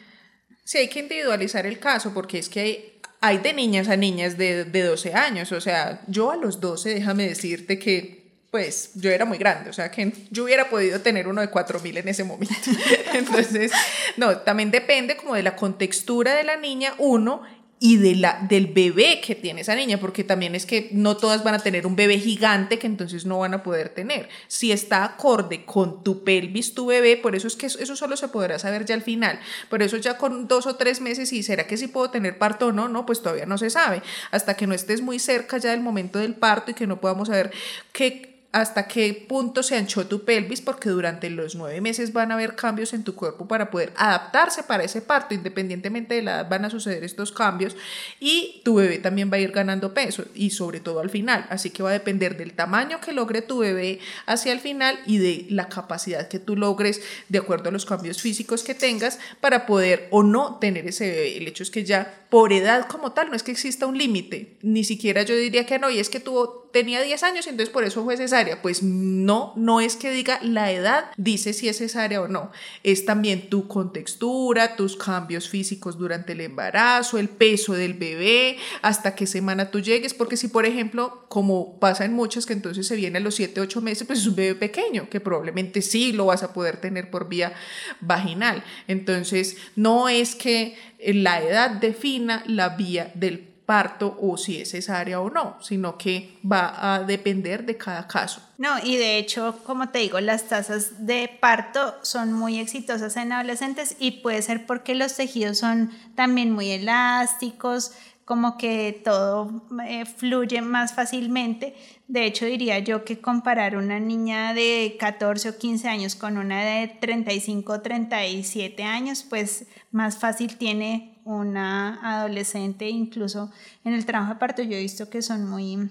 Sí, 0.64 0.78
hay 0.78 0.88
que 0.88 1.00
individualizar 1.00 1.66
el 1.66 1.80
caso 1.80 2.14
porque 2.14 2.38
es 2.38 2.48
que 2.48 3.00
hay, 3.20 3.38
de 3.38 3.52
niñas 3.52 3.88
a 3.88 3.96
niñas 3.96 4.38
de, 4.38 4.64
de 4.64 4.82
12 4.82 5.14
años, 5.14 5.50
o 5.52 5.60
sea, 5.60 6.00
yo 6.06 6.30
a 6.30 6.36
los 6.36 6.60
12, 6.60 6.94
déjame 6.94 7.28
decirte 7.28 7.78
que 7.78 8.20
pues 8.50 8.90
yo 8.94 9.10
era 9.10 9.24
muy 9.24 9.38
grande, 9.38 9.70
o 9.70 9.72
sea 9.72 9.90
que 9.90 10.12
yo 10.30 10.44
hubiera 10.44 10.68
podido 10.68 11.00
tener 11.00 11.28
uno 11.28 11.40
de 11.40 11.48
4000 11.48 11.98
en 11.98 12.08
ese 12.08 12.24
momento. 12.24 12.54
Entonces, 13.14 13.70
no, 14.16 14.38
también 14.38 14.70
depende 14.70 15.16
como 15.16 15.34
de 15.34 15.42
la 15.42 15.54
contextura 15.54 16.34
de 16.34 16.42
la 16.42 16.56
niña, 16.56 16.94
uno, 16.98 17.42
y 17.82 17.96
de 17.96 18.14
la, 18.14 18.46
del 18.46 18.66
bebé 18.66 19.22
que 19.24 19.34
tiene 19.34 19.62
esa 19.62 19.74
niña, 19.74 19.98
porque 19.98 20.22
también 20.22 20.54
es 20.54 20.66
que 20.66 20.90
no 20.92 21.16
todas 21.16 21.42
van 21.42 21.54
a 21.54 21.60
tener 21.60 21.86
un 21.86 21.96
bebé 21.96 22.18
gigante 22.18 22.78
que 22.78 22.86
entonces 22.86 23.24
no 23.24 23.38
van 23.38 23.54
a 23.54 23.62
poder 23.62 23.88
tener. 23.88 24.28
Si 24.48 24.70
está 24.70 25.02
acorde 25.02 25.64
con 25.64 26.04
tu 26.04 26.22
pelvis, 26.22 26.74
tu 26.74 26.84
bebé, 26.84 27.16
por 27.16 27.34
eso 27.34 27.46
es 27.46 27.56
que 27.56 27.66
eso, 27.66 27.96
solo 27.96 28.18
se 28.18 28.28
podrá 28.28 28.58
saber 28.58 28.84
ya 28.84 28.94
al 28.94 29.00
final. 29.00 29.40
Por 29.70 29.82
eso 29.82 29.96
ya 29.96 30.18
con 30.18 30.46
dos 30.46 30.66
o 30.66 30.76
tres 30.76 31.00
meses, 31.00 31.32
y 31.32 31.42
será 31.42 31.66
que 31.66 31.78
si 31.78 31.88
puedo 31.88 32.10
tener 32.10 32.36
parto 32.36 32.66
o 32.66 32.72
no, 32.72 32.86
no, 32.86 33.06
pues 33.06 33.22
todavía 33.22 33.46
no 33.46 33.56
se 33.56 33.70
sabe. 33.70 34.02
Hasta 34.30 34.58
que 34.58 34.66
no 34.66 34.74
estés 34.74 35.00
muy 35.00 35.18
cerca 35.18 35.56
ya 35.56 35.70
del 35.70 35.80
momento 35.80 36.18
del 36.18 36.34
parto 36.34 36.72
y 36.72 36.74
que 36.74 36.86
no 36.86 37.00
podamos 37.00 37.28
saber 37.28 37.50
qué 37.92 38.29
hasta 38.52 38.88
qué 38.88 39.26
punto 39.28 39.62
se 39.62 39.76
anchó 39.76 40.06
tu 40.06 40.24
pelvis, 40.24 40.60
porque 40.60 40.88
durante 40.88 41.30
los 41.30 41.54
nueve 41.54 41.80
meses 41.80 42.12
van 42.12 42.32
a 42.32 42.34
haber 42.34 42.56
cambios 42.56 42.92
en 42.92 43.04
tu 43.04 43.14
cuerpo 43.14 43.46
para 43.46 43.70
poder 43.70 43.92
adaptarse 43.96 44.64
para 44.64 44.82
ese 44.82 45.02
parto, 45.02 45.34
independientemente 45.34 46.14
de 46.14 46.22
la 46.22 46.32
edad 46.32 46.48
van 46.48 46.64
a 46.64 46.70
suceder 46.70 47.04
estos 47.04 47.30
cambios 47.30 47.76
y 48.18 48.60
tu 48.64 48.74
bebé 48.74 48.98
también 48.98 49.30
va 49.30 49.36
a 49.36 49.40
ir 49.40 49.52
ganando 49.52 49.94
peso 49.94 50.24
y 50.34 50.50
sobre 50.50 50.80
todo 50.80 51.00
al 51.00 51.10
final, 51.10 51.46
así 51.48 51.70
que 51.70 51.82
va 51.82 51.90
a 51.90 51.92
depender 51.92 52.36
del 52.36 52.52
tamaño 52.54 53.00
que 53.00 53.12
logre 53.12 53.42
tu 53.42 53.58
bebé 53.58 54.00
hacia 54.26 54.52
el 54.52 54.58
final 54.58 54.98
y 55.06 55.18
de 55.18 55.46
la 55.50 55.68
capacidad 55.68 56.26
que 56.26 56.40
tú 56.40 56.56
logres 56.56 57.00
de 57.28 57.38
acuerdo 57.38 57.68
a 57.68 57.72
los 57.72 57.86
cambios 57.86 58.20
físicos 58.20 58.64
que 58.64 58.74
tengas 58.74 59.20
para 59.40 59.64
poder 59.64 60.08
o 60.10 60.22
no 60.24 60.58
tener 60.58 60.86
ese 60.88 61.08
bebé. 61.08 61.36
El 61.36 61.46
hecho 61.46 61.62
es 61.62 61.70
que 61.70 61.84
ya 61.84 62.20
por 62.30 62.52
edad 62.52 62.86
como 62.86 63.12
tal 63.12 63.28
no 63.28 63.36
es 63.36 63.42
que 63.42 63.52
exista 63.52 63.86
un 63.86 63.98
límite, 63.98 64.56
ni 64.62 64.84
siquiera 64.84 65.22
yo 65.22 65.36
diría 65.36 65.66
que 65.66 65.78
no, 65.78 65.90
y 65.90 65.98
es 65.98 66.08
que 66.08 66.20
tuvo, 66.20 66.69
tenía 66.72 67.02
10 67.02 67.22
años 67.22 67.46
y 67.46 67.50
entonces 67.50 67.72
por 67.72 67.84
eso 67.84 68.04
fue 68.04 68.16
cesárea 68.16 68.62
pues 68.62 68.82
no, 68.82 69.52
no 69.56 69.80
es 69.80 69.96
que 69.96 70.10
diga 70.10 70.38
la 70.42 70.70
edad 70.70 71.10
dice 71.16 71.52
si 71.52 71.68
es 71.68 71.78
cesárea 71.78 72.20
o 72.22 72.28
no. 72.28 72.50
Es 72.82 73.04
también 73.04 73.48
tu 73.48 73.68
contextura, 73.68 74.76
tus 74.76 74.96
cambios 74.96 75.48
físicos 75.48 75.98
durante 75.98 76.32
el 76.32 76.40
embarazo, 76.40 77.18
el 77.18 77.28
peso 77.28 77.74
del 77.74 77.94
bebé, 77.94 78.56
hasta 78.82 79.14
qué 79.14 79.26
semana 79.26 79.70
tú 79.70 79.80
llegues. 79.80 80.14
Porque 80.14 80.36
si, 80.36 80.48
por 80.48 80.66
ejemplo, 80.66 81.24
como 81.28 81.78
pasa 81.78 82.04
en 82.04 82.14
muchas, 82.14 82.46
que 82.46 82.52
entonces 82.52 82.86
se 82.86 82.96
viene 82.96 83.18
a 83.18 83.20
los 83.20 83.34
7, 83.34 83.60
8 83.60 83.80
meses, 83.80 84.06
pues 84.06 84.20
es 84.20 84.26
un 84.26 84.36
bebé 84.36 84.54
pequeño, 84.54 85.08
que 85.10 85.20
probablemente 85.20 85.82
sí 85.82 86.12
lo 86.12 86.26
vas 86.26 86.42
a 86.42 86.52
poder 86.52 86.78
tener 86.78 87.10
por 87.10 87.28
vía 87.28 87.52
vaginal. 88.00 88.64
Entonces, 88.88 89.56
no 89.76 90.08
es 90.08 90.34
que 90.34 90.76
la 91.06 91.42
edad 91.42 91.70
defina 91.70 92.42
la 92.46 92.70
vía 92.70 93.10
del 93.14 93.49
parto 93.70 94.18
o 94.20 94.36
si 94.36 94.60
es 94.60 94.72
cesárea 94.72 95.20
o 95.20 95.30
no, 95.30 95.56
sino 95.60 95.96
que 95.96 96.40
va 96.42 96.74
a 96.92 97.04
depender 97.04 97.64
de 97.64 97.76
cada 97.76 98.08
caso. 98.08 98.42
No, 98.58 98.70
y 98.82 98.96
de 98.96 99.16
hecho, 99.16 99.60
como 99.62 99.90
te 99.90 100.00
digo, 100.00 100.18
las 100.18 100.48
tasas 100.48 101.06
de 101.06 101.30
parto 101.40 101.94
son 102.02 102.32
muy 102.32 102.58
exitosas 102.58 103.16
en 103.16 103.30
adolescentes 103.30 103.94
y 104.00 104.22
puede 104.22 104.42
ser 104.42 104.66
porque 104.66 104.96
los 104.96 105.14
tejidos 105.14 105.58
son 105.58 105.92
también 106.16 106.50
muy 106.50 106.68
elásticos, 106.68 107.92
como 108.24 108.58
que 108.58 109.00
todo 109.04 109.68
eh, 109.86 110.04
fluye 110.04 110.62
más 110.62 110.92
fácilmente. 110.92 111.76
De 112.08 112.26
hecho, 112.26 112.46
diría 112.46 112.80
yo 112.80 113.04
que 113.04 113.20
comparar 113.20 113.76
una 113.76 114.00
niña 114.00 114.52
de 114.52 114.96
14 114.98 115.48
o 115.48 115.58
15 115.58 115.88
años 115.88 116.16
con 116.16 116.38
una 116.38 116.64
de 116.64 116.88
35 117.00 117.72
o 117.72 117.80
37 117.80 118.82
años, 118.82 119.24
pues 119.28 119.66
más 119.92 120.18
fácil 120.18 120.56
tiene 120.58 121.19
una 121.38 122.00
adolescente, 122.02 122.88
incluso 122.88 123.50
en 123.84 123.94
el 123.94 124.04
trabajo 124.04 124.34
de 124.34 124.38
parto 124.38 124.62
yo 124.62 124.76
he 124.76 124.80
visto 124.80 125.08
que 125.08 125.22
son 125.22 125.48
muy 125.48 125.90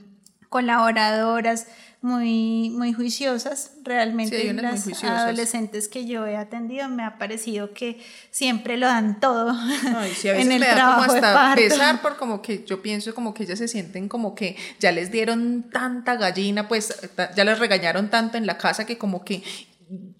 colaboradoras, 0.49 1.67
muy, 2.01 2.71
muy 2.71 2.91
juiciosas. 2.93 3.71
Realmente 3.83 4.51
las 4.53 5.03
adolescentes 5.03 5.87
que 5.87 6.05
yo 6.05 6.25
he 6.25 6.35
atendido 6.35 6.89
me 6.89 7.03
ha 7.03 7.17
parecido 7.17 7.73
que 7.73 8.03
siempre 8.31 8.77
lo 8.77 8.87
dan 8.87 9.19
todo 9.19 9.55
en 10.23 10.51
el 10.51 10.61
trabajo 10.61 11.07
como 11.07 11.25
hasta 11.25 11.55
pesar 11.55 12.01
por 12.01 12.17
como 12.17 12.41
que 12.41 12.65
yo 12.65 12.81
pienso 12.81 13.13
como 13.13 13.33
que 13.33 13.43
ellas 13.43 13.59
se 13.59 13.67
sienten 13.67 14.09
como 14.09 14.35
que 14.35 14.57
ya 14.79 14.91
les 14.91 15.11
dieron 15.11 15.69
tanta 15.71 16.15
gallina, 16.15 16.67
pues 16.67 16.99
ya 17.35 17.43
les 17.43 17.59
regañaron 17.59 18.09
tanto 18.09 18.37
en 18.37 18.45
la 18.45 18.57
casa 18.57 18.85
que 18.85 18.97
como 18.97 19.23
que 19.23 19.43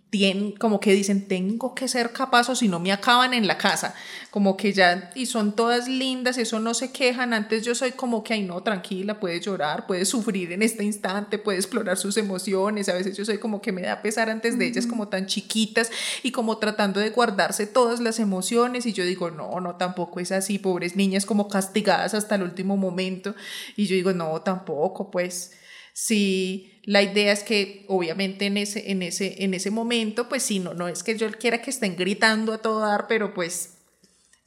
tienen, 0.09 0.53
como 0.53 0.79
que 0.79 0.93
dicen, 0.93 1.27
tengo 1.27 1.75
que 1.75 1.87
ser 1.87 2.11
capaz 2.11 2.49
o 2.49 2.55
si 2.55 2.67
no 2.67 2.79
me 2.79 2.91
acaban 2.91 3.35
en 3.35 3.45
la 3.45 3.59
casa, 3.59 3.93
como 4.31 4.57
que 4.57 4.73
ya, 4.73 5.11
y 5.13 5.27
son 5.27 5.55
todas 5.55 5.87
lindas, 5.87 6.39
eso 6.39 6.59
no 6.59 6.73
se 6.73 6.91
quejan, 6.91 7.33
antes 7.33 7.63
yo 7.63 7.75
soy 7.75 7.91
como 7.91 8.23
que, 8.23 8.33
ay 8.33 8.41
no, 8.41 8.63
tranquila, 8.63 9.19
puede 9.19 9.39
llorar, 9.39 9.85
puede 9.85 10.05
sufrir 10.05 10.51
en 10.51 10.63
este 10.63 10.83
instante, 10.83 11.37
puede 11.37 11.59
explorar 11.59 11.97
sus 11.97 12.17
emociones, 12.17 12.89
a 12.89 12.95
veces 12.95 13.15
yo 13.15 13.23
soy 13.23 13.37
como 13.37 13.61
que 13.61 13.71
me 13.71 13.83
da 13.83 14.01
pesar 14.01 14.31
antes 14.31 14.57
de 14.57 14.65
ellas 14.65 14.87
como 14.87 15.09
tan 15.09 15.27
chiquitas 15.27 15.91
y 16.23 16.31
como 16.31 16.57
tratando 16.57 16.99
de 16.99 17.11
guardarse 17.11 17.67
todas 17.67 17.99
las 17.99 18.19
emociones 18.19 18.87
y 18.87 18.93
yo 18.93 19.03
digo, 19.05 19.29
no, 19.29 19.59
no, 19.59 19.75
tampoco 19.75 20.19
es 20.19 20.31
así, 20.31 20.57
pobres 20.57 20.95
niñas 20.95 21.27
como 21.27 21.47
castigadas 21.47 22.15
hasta 22.15 22.35
el 22.35 22.41
último 22.41 22.77
momento 22.77 23.35
y 23.75 23.85
yo 23.85 23.95
digo, 23.95 24.13
no, 24.13 24.41
tampoco, 24.41 25.11
pues 25.11 25.51
sí 25.99 26.79
la 26.89 27.03
idea 27.03 27.31
es 27.31 27.43
que 27.43 27.85
obviamente 27.87 28.47
en 28.47 28.57
ese, 28.57 28.89
en 28.89 29.03
ese, 29.03 29.43
en 29.43 29.53
ese 29.53 29.69
momento, 29.69 30.27
pues 30.27 30.41
sí, 30.41 30.59
no, 30.59 30.73
no 30.73 30.87
es 30.87 31.03
que 31.03 31.15
yo 31.15 31.29
quiera 31.31 31.61
que 31.61 31.69
estén 31.69 31.95
gritando 31.95 32.53
a 32.53 32.63
todo 32.63 32.79
dar, 32.79 33.05
pero 33.07 33.33
pues 33.35 33.78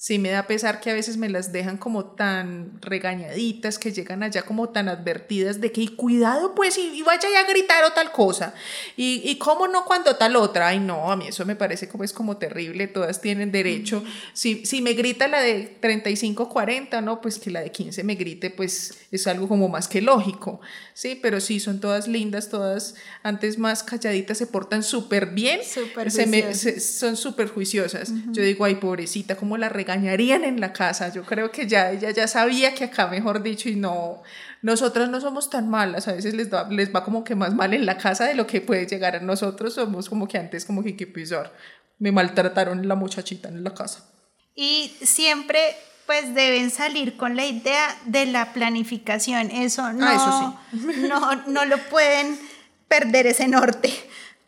sí 0.03 0.19
me 0.19 0.31
da 0.31 0.49
pesar 0.49 0.81
que 0.81 0.91
a 0.91 0.95
veces 0.95 1.17
me 1.17 1.29
las 1.29 1.53
dejan 1.53 1.77
como 1.77 2.05
tan 2.05 2.81
regañaditas, 2.83 3.79
que 3.79 3.93
llegan 3.93 4.25
allá 4.25 4.43
como 4.43 4.69
tan 4.71 4.89
advertidas 4.89 5.61
de 5.61 5.71
que 5.71 5.95
cuidado 5.95 6.57
pues 6.57 6.77
y, 6.77 7.01
vaya 7.03 7.29
ya 7.33 7.39
a 7.39 7.49
gritar 7.49 7.85
o 7.85 7.93
tal 7.93 8.11
cosa. 8.11 8.53
Y, 8.97 9.23
y 9.25 9.39
cómo 9.39 9.69
no 9.69 9.85
cuando 9.85 10.17
tal 10.17 10.35
otra. 10.35 10.67
Ay 10.67 10.81
no, 10.81 11.13
a 11.13 11.15
mí 11.15 11.29
eso 11.29 11.47
me 11.47 11.55
parece 11.55 11.87
como 11.87 12.03
es 12.03 12.13
como 12.13 12.37
terrible, 12.37 12.89
todas 12.89 13.21
tienen 13.21 13.53
derecho. 13.53 14.03
Si, 14.33 14.67
si 14.67 14.83
me 14.83 14.95
grita 14.95 15.29
la 15.29 15.41
de 15.41 15.77
35, 15.79 16.49
40, 16.49 17.01
no, 17.01 17.21
pues 17.21 17.39
que 17.39 17.53
la 17.53 17.61
de 17.61 17.71
15 17.71 18.03
me 18.03 18.17
grite, 18.17 18.51
pues 18.51 18.99
es 19.13 19.29
algo 19.29 19.47
como 19.47 19.69
más 19.69 19.87
que 19.87 20.03
lógico. 20.03 20.61
Sí, 20.95 21.17
pero 21.23 21.39
sí, 21.39 21.61
son 21.61 21.81
todas 21.81 22.09
lindas, 22.09 22.49
todas 22.49 22.97
antes 23.23 23.57
más 23.57 23.85
calladitas, 23.85 24.37
se 24.37 24.49
portan 24.49 24.83
súper 24.83 25.27
bien, 25.27 25.61
se 25.63 26.81
son 26.81 27.17
súper 27.17 27.47
juiciosas. 27.47 28.13
Yo 28.33 28.43
digo, 28.43 28.65
ay 28.65 28.75
pobrecita, 28.75 29.37
¿cómo 29.37 29.57
la 29.57 29.69
regañan? 29.69 29.92
Engañarían 29.95 30.45
en 30.45 30.61
la 30.61 30.73
casa. 30.73 31.09
Yo 31.09 31.25
creo 31.25 31.51
que 31.51 31.67
ya 31.67 31.91
ella 31.91 32.11
ya 32.11 32.29
sabía 32.29 32.75
que 32.75 32.85
acá, 32.85 33.09
mejor 33.09 33.43
dicho, 33.43 33.69
y 33.69 33.77
no, 33.77 34.23
nosotras 34.63 35.09
no 35.09 35.21
somos 35.21 35.51
tan 35.51 35.69
malas, 35.69 36.09
a 36.09 36.13
veces 36.13 36.35
les, 36.35 36.53
va, 36.53 36.69
les 36.71 36.95
va 36.95 37.05
como 37.05 37.25
que 37.25 37.35
más 37.35 37.55
mal 37.55 37.75
en 37.75 37.87
la 37.87 37.99
casa 37.99 38.25
de 38.25 38.35
lo 38.35 38.47
que 38.47 38.61
puede 38.61 38.87
llegar 38.87 39.17
a 39.17 39.21
nosotros, 39.21 39.75
somos 39.75 40.09
como 40.09 40.29
que 40.29 40.39
antes 40.39 40.65
como 40.65 40.83
que, 40.83 40.97
que 40.97 41.07
pisar. 41.07 41.53
Me 41.99 42.13
maltrataron 42.13 42.87
la 42.89 42.95
muchachita 42.95 43.49
en 43.49 43.63
la 43.65 43.75
casa. 43.75 44.05
Y 44.55 44.95
siempre 45.03 45.77
pues 46.07 46.35
deben 46.35 46.71
salir 46.71 47.17
con 47.17 47.37
la 47.37 47.47
idea 47.47 47.97
de 48.07 48.27
la 48.27 48.53
planificación. 48.53 49.51
Eso 49.51 49.93
no, 49.93 50.07
ah, 50.07 50.15
eso 50.15 50.59
sí. 50.73 51.09
no, 51.09 51.37
no 51.47 51.65
lo 51.65 51.79
pueden 51.89 52.39
perder 52.89 53.27
ese 53.27 53.49
norte, 53.49 53.91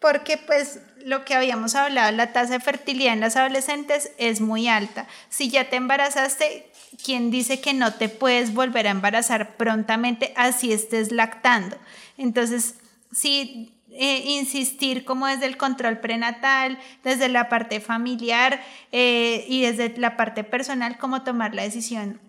porque 0.05 0.37
pues 0.37 0.81
lo 1.03 1.25
que 1.25 1.35
habíamos 1.35 1.75
hablado, 1.75 2.15
la 2.15 2.31
tasa 2.31 2.53
de 2.53 2.61
fertilidad 2.61 3.15
en 3.15 3.21
las 3.21 3.37
adolescentes 3.37 4.13
es 4.19 4.43
muy 4.43 4.69
alta. 4.69 5.07
Si 5.31 5.49
ya 5.49 5.71
te 5.71 5.77
embarazaste, 5.77 6.71
¿quién 7.03 7.31
dice 7.31 7.63
que 7.63 7.73
no 7.73 7.95
te 7.95 8.11
puedes 8.11 8.53
volver 8.53 8.87
a 8.87 8.91
embarazar 8.91 9.57
prontamente 9.57 10.35
así 10.37 10.75
estés 10.75 11.11
lactando? 11.11 11.79
Entonces, 12.19 12.75
sí, 13.13 13.73
eh, 13.93 14.25
insistir 14.27 15.07
como 15.07 15.27
desde 15.27 15.47
el 15.47 15.57
control 15.57 15.97
prenatal, 16.01 16.79
desde 17.03 17.31
la 17.31 17.49
parte 17.49 17.81
familiar 17.81 18.63
eh, 18.93 19.47
y 19.49 19.63
desde 19.63 19.97
la 19.97 20.19
parte 20.19 20.45
personal, 20.45 20.99
como 20.99 21.23
tomar 21.23 21.55
la 21.55 21.63
decisión 21.63 22.21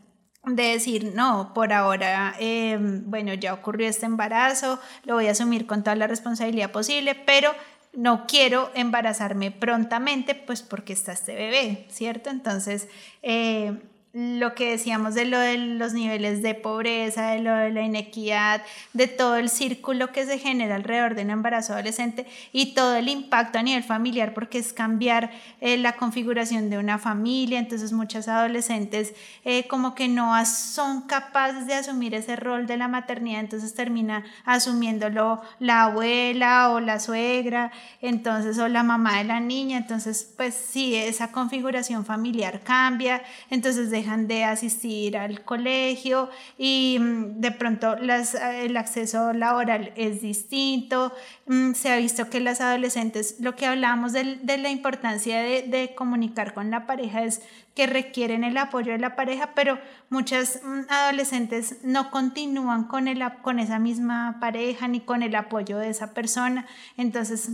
de 0.46 0.64
decir, 0.64 1.14
no, 1.16 1.54
por 1.54 1.74
ahora, 1.74 2.36
em, 2.40 3.04
bueno, 3.10 3.34
ya 3.34 3.54
ocurrió 3.54 3.88
este 3.88 4.06
embarazo, 4.06 4.80
lo 5.04 5.16
voy 5.16 5.28
a 5.28 5.32
asumir 5.32 5.66
con 5.66 5.84
toda 5.84 5.96
la 5.96 6.08
responsabilidad 6.08 6.72
posible, 6.72 7.16
pero 7.16 7.52
no 7.94 8.26
quiero 8.28 8.72
embarazarme 8.76 9.52
prontamente, 9.52 10.36
pues 10.36 10.62
porque 10.62 10.94
está 10.94 11.14
este 11.14 11.36
bebé, 11.36 11.88
¿cierto? 11.90 12.30
Entonces, 12.30 12.88
eh, 13.22 13.80
lo 14.16 14.56
que 14.56 14.72
decíamos 14.72 15.14
de 15.14 15.26
lo 15.26 15.38
de 15.38 15.58
los 15.58 15.92
niveles 15.92 16.42
de 16.42 16.54
pobreza, 16.56 17.32
de 17.32 17.40
lo 17.40 17.54
de 17.54 17.70
la 17.72 17.82
inequidad, 17.82 18.62
de 18.94 19.08
todo 19.08 19.36
el 19.36 19.50
círculo 19.50 20.14
que 20.14 20.26
se 20.26 20.40
genera 20.40 20.76
alrededor 20.76 21.16
de 21.16 21.24
un 21.24 21.32
embarazo 21.32 21.74
adolescente 21.74 22.26
y 22.54 22.74
todo 22.76 22.96
el 22.96 23.10
impacto 23.10 23.60
a 23.60 23.64
nivel 23.64 23.84
familiar, 23.84 24.34
porque 24.34 24.60
es 24.60 24.72
cambiar 24.72 25.32
eh, 25.60 25.76
la 25.76 25.98
configuración 25.98 26.70
de 26.70 26.78
una 26.78 26.98
familia, 26.98 27.60
entonces 27.60 27.92
muchas 27.92 28.30
adolescentes 28.30 29.14
eh, 29.44 29.68
como 29.68 29.96
que 29.96 30.08
no 30.08 30.34
son 30.46 31.02
capaces 31.02 31.68
de 31.68 31.74
asumir 31.74 32.16
ese 32.16 32.38
rol 32.38 32.68
de 32.68 32.78
la 32.78 32.88
maternidad, 32.88 33.42
entonces 33.42 33.74
termina 33.74 34.24
asumiéndolo 34.46 35.42
la 35.60 35.84
abuela 35.84 36.70
o 36.70 36.80
la 36.80 37.02
suegra, 37.02 37.74
entonces 38.02 38.58
o 38.60 38.70
la 38.70 38.84
mamá 38.84 39.18
de 39.18 39.26
la 39.26 39.42
niña, 39.42 39.76
entonces 39.76 40.34
pues 40.38 40.56
sí, 40.56 40.96
esa 40.96 41.34
configuración 41.34 42.06
familiar 42.06 42.62
cambia, 42.64 43.22
entonces 43.50 43.92
de 43.92 44.05
dejan 44.06 44.28
de 44.28 44.44
asistir 44.44 45.18
al 45.18 45.44
colegio 45.44 46.30
y 46.58 46.98
mm, 47.00 47.42
de 47.42 47.52
pronto 47.52 47.96
las, 47.96 48.36
eh, 48.36 48.66
el 48.66 48.78
acceso 48.78 49.34
laboral 49.34 49.92
es 49.96 50.22
distinto. 50.22 51.12
Mm, 51.48 51.74
se 51.74 51.92
ha 51.92 51.98
visto 51.98 52.30
que 52.30 52.40
las 52.40 52.62
adolescentes, 52.62 53.38
lo 53.40 53.56
que 53.56 53.66
hablábamos 53.66 54.14
de, 54.14 54.38
de 54.42 54.58
la 54.58 54.70
importancia 54.70 55.42
de, 55.42 55.64
de, 55.64 55.96
comunicar 55.96 56.54
con 56.54 56.70
la 56.70 56.86
pareja 56.86 57.24
es 57.24 57.42
que 57.74 57.88
requieren 57.88 58.44
el 58.44 58.58
apoyo 58.58 58.92
de 58.92 59.00
la 59.00 59.16
pareja, 59.16 59.52
pero 59.56 59.80
muchas 60.10 60.62
mm, 60.64 60.82
adolescentes 60.90 61.80
no 61.84 62.12
continúan 62.12 62.86
con, 62.86 63.08
el, 63.08 63.24
con 63.42 63.60
esa 63.60 63.80
misma 63.80 64.38
pareja 64.40 64.88
ni 64.88 65.00
con 65.00 65.24
el 65.24 65.36
apoyo 65.36 65.78
de 65.80 65.90
esa 65.90 66.14
persona. 66.14 66.68
Entonces, 66.96 67.50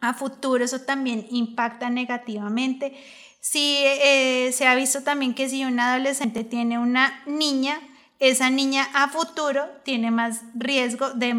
a 0.00 0.14
futuro 0.14 0.64
eso 0.64 0.80
también 0.80 1.26
impacta 1.30 1.90
negativamente. 1.90 2.94
Sí, 3.40 3.82
eh, 3.84 4.52
se 4.52 4.66
ha 4.66 4.74
visto 4.74 5.02
también 5.02 5.34
que 5.34 5.48
si 5.48 5.64
un 5.64 5.80
adolescente 5.80 6.44
tiene 6.44 6.78
una 6.78 7.22
niña, 7.26 7.80
esa 8.18 8.50
niña 8.50 8.86
a 8.92 9.08
futuro 9.08 9.64
tiene 9.82 10.10
más 10.10 10.42
riesgo 10.54 11.10
de, 11.10 11.34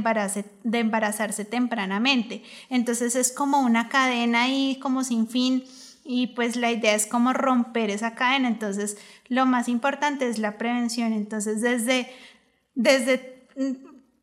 de 0.64 0.80
embarazarse 0.80 1.46
tempranamente. 1.46 2.44
Entonces 2.70 3.16
es 3.16 3.32
como 3.32 3.62
una 3.62 3.88
cadena 3.88 4.44
ahí, 4.44 4.80
como 4.82 5.04
sin 5.04 5.28
fin, 5.28 5.64
y 6.04 6.28
pues 6.28 6.56
la 6.56 6.72
idea 6.72 6.96
es 6.96 7.06
como 7.06 7.34
romper 7.34 7.92
esa 7.92 8.16
cadena. 8.16 8.48
Entonces 8.48 8.98
lo 9.28 9.46
más 9.46 9.68
importante 9.70 10.28
es 10.28 10.40
la 10.40 10.58
prevención. 10.58 11.14
Entonces 11.14 11.62
desde, 11.62 12.12
desde 12.74 13.46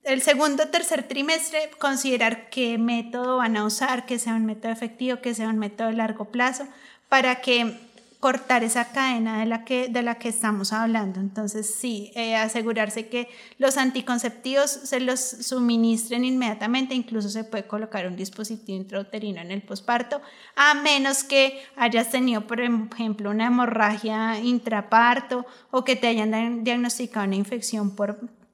el 0.02 0.22
segundo 0.22 0.66
tercer 0.68 1.06
trimestre, 1.06 1.70
considerar 1.78 2.50
qué 2.50 2.76
método 2.76 3.36
van 3.36 3.56
a 3.56 3.64
usar, 3.64 4.04
que 4.04 4.18
sea 4.18 4.34
un 4.34 4.46
método 4.46 4.72
efectivo, 4.72 5.20
que 5.20 5.32
sea 5.32 5.48
un 5.48 5.58
método 5.58 5.88
de 5.88 5.94
largo 5.94 6.26
plazo, 6.26 6.66
para 7.08 7.40
que 7.40 7.88
cortar 8.20 8.64
esa 8.64 8.90
cadena 8.90 9.38
de 9.38 9.46
la 9.46 9.64
que, 9.64 9.88
de 9.88 10.02
la 10.02 10.16
que 10.16 10.28
estamos 10.28 10.72
hablando. 10.72 11.20
Entonces, 11.20 11.72
sí, 11.72 12.10
eh, 12.16 12.34
asegurarse 12.34 13.08
que 13.08 13.28
los 13.58 13.76
anticonceptivos 13.76 14.70
se 14.70 14.98
los 14.98 15.20
suministren 15.20 16.24
inmediatamente, 16.24 16.94
incluso 16.94 17.28
se 17.28 17.44
puede 17.44 17.66
colocar 17.66 18.06
un 18.08 18.16
dispositivo 18.16 18.76
intrauterino 18.76 19.40
en 19.40 19.52
el 19.52 19.62
posparto, 19.62 20.20
a 20.56 20.74
menos 20.74 21.22
que 21.22 21.62
hayas 21.76 22.10
tenido, 22.10 22.46
por 22.46 22.60
ejemplo, 22.60 23.30
una 23.30 23.46
hemorragia 23.46 24.40
intraparto 24.40 25.46
o 25.70 25.84
que 25.84 25.94
te 25.94 26.08
hayan 26.08 26.64
diagnosticado 26.64 27.26
una 27.26 27.36
infección 27.36 27.94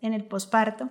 en 0.03 0.13
el 0.13 0.25
posparto. 0.25 0.91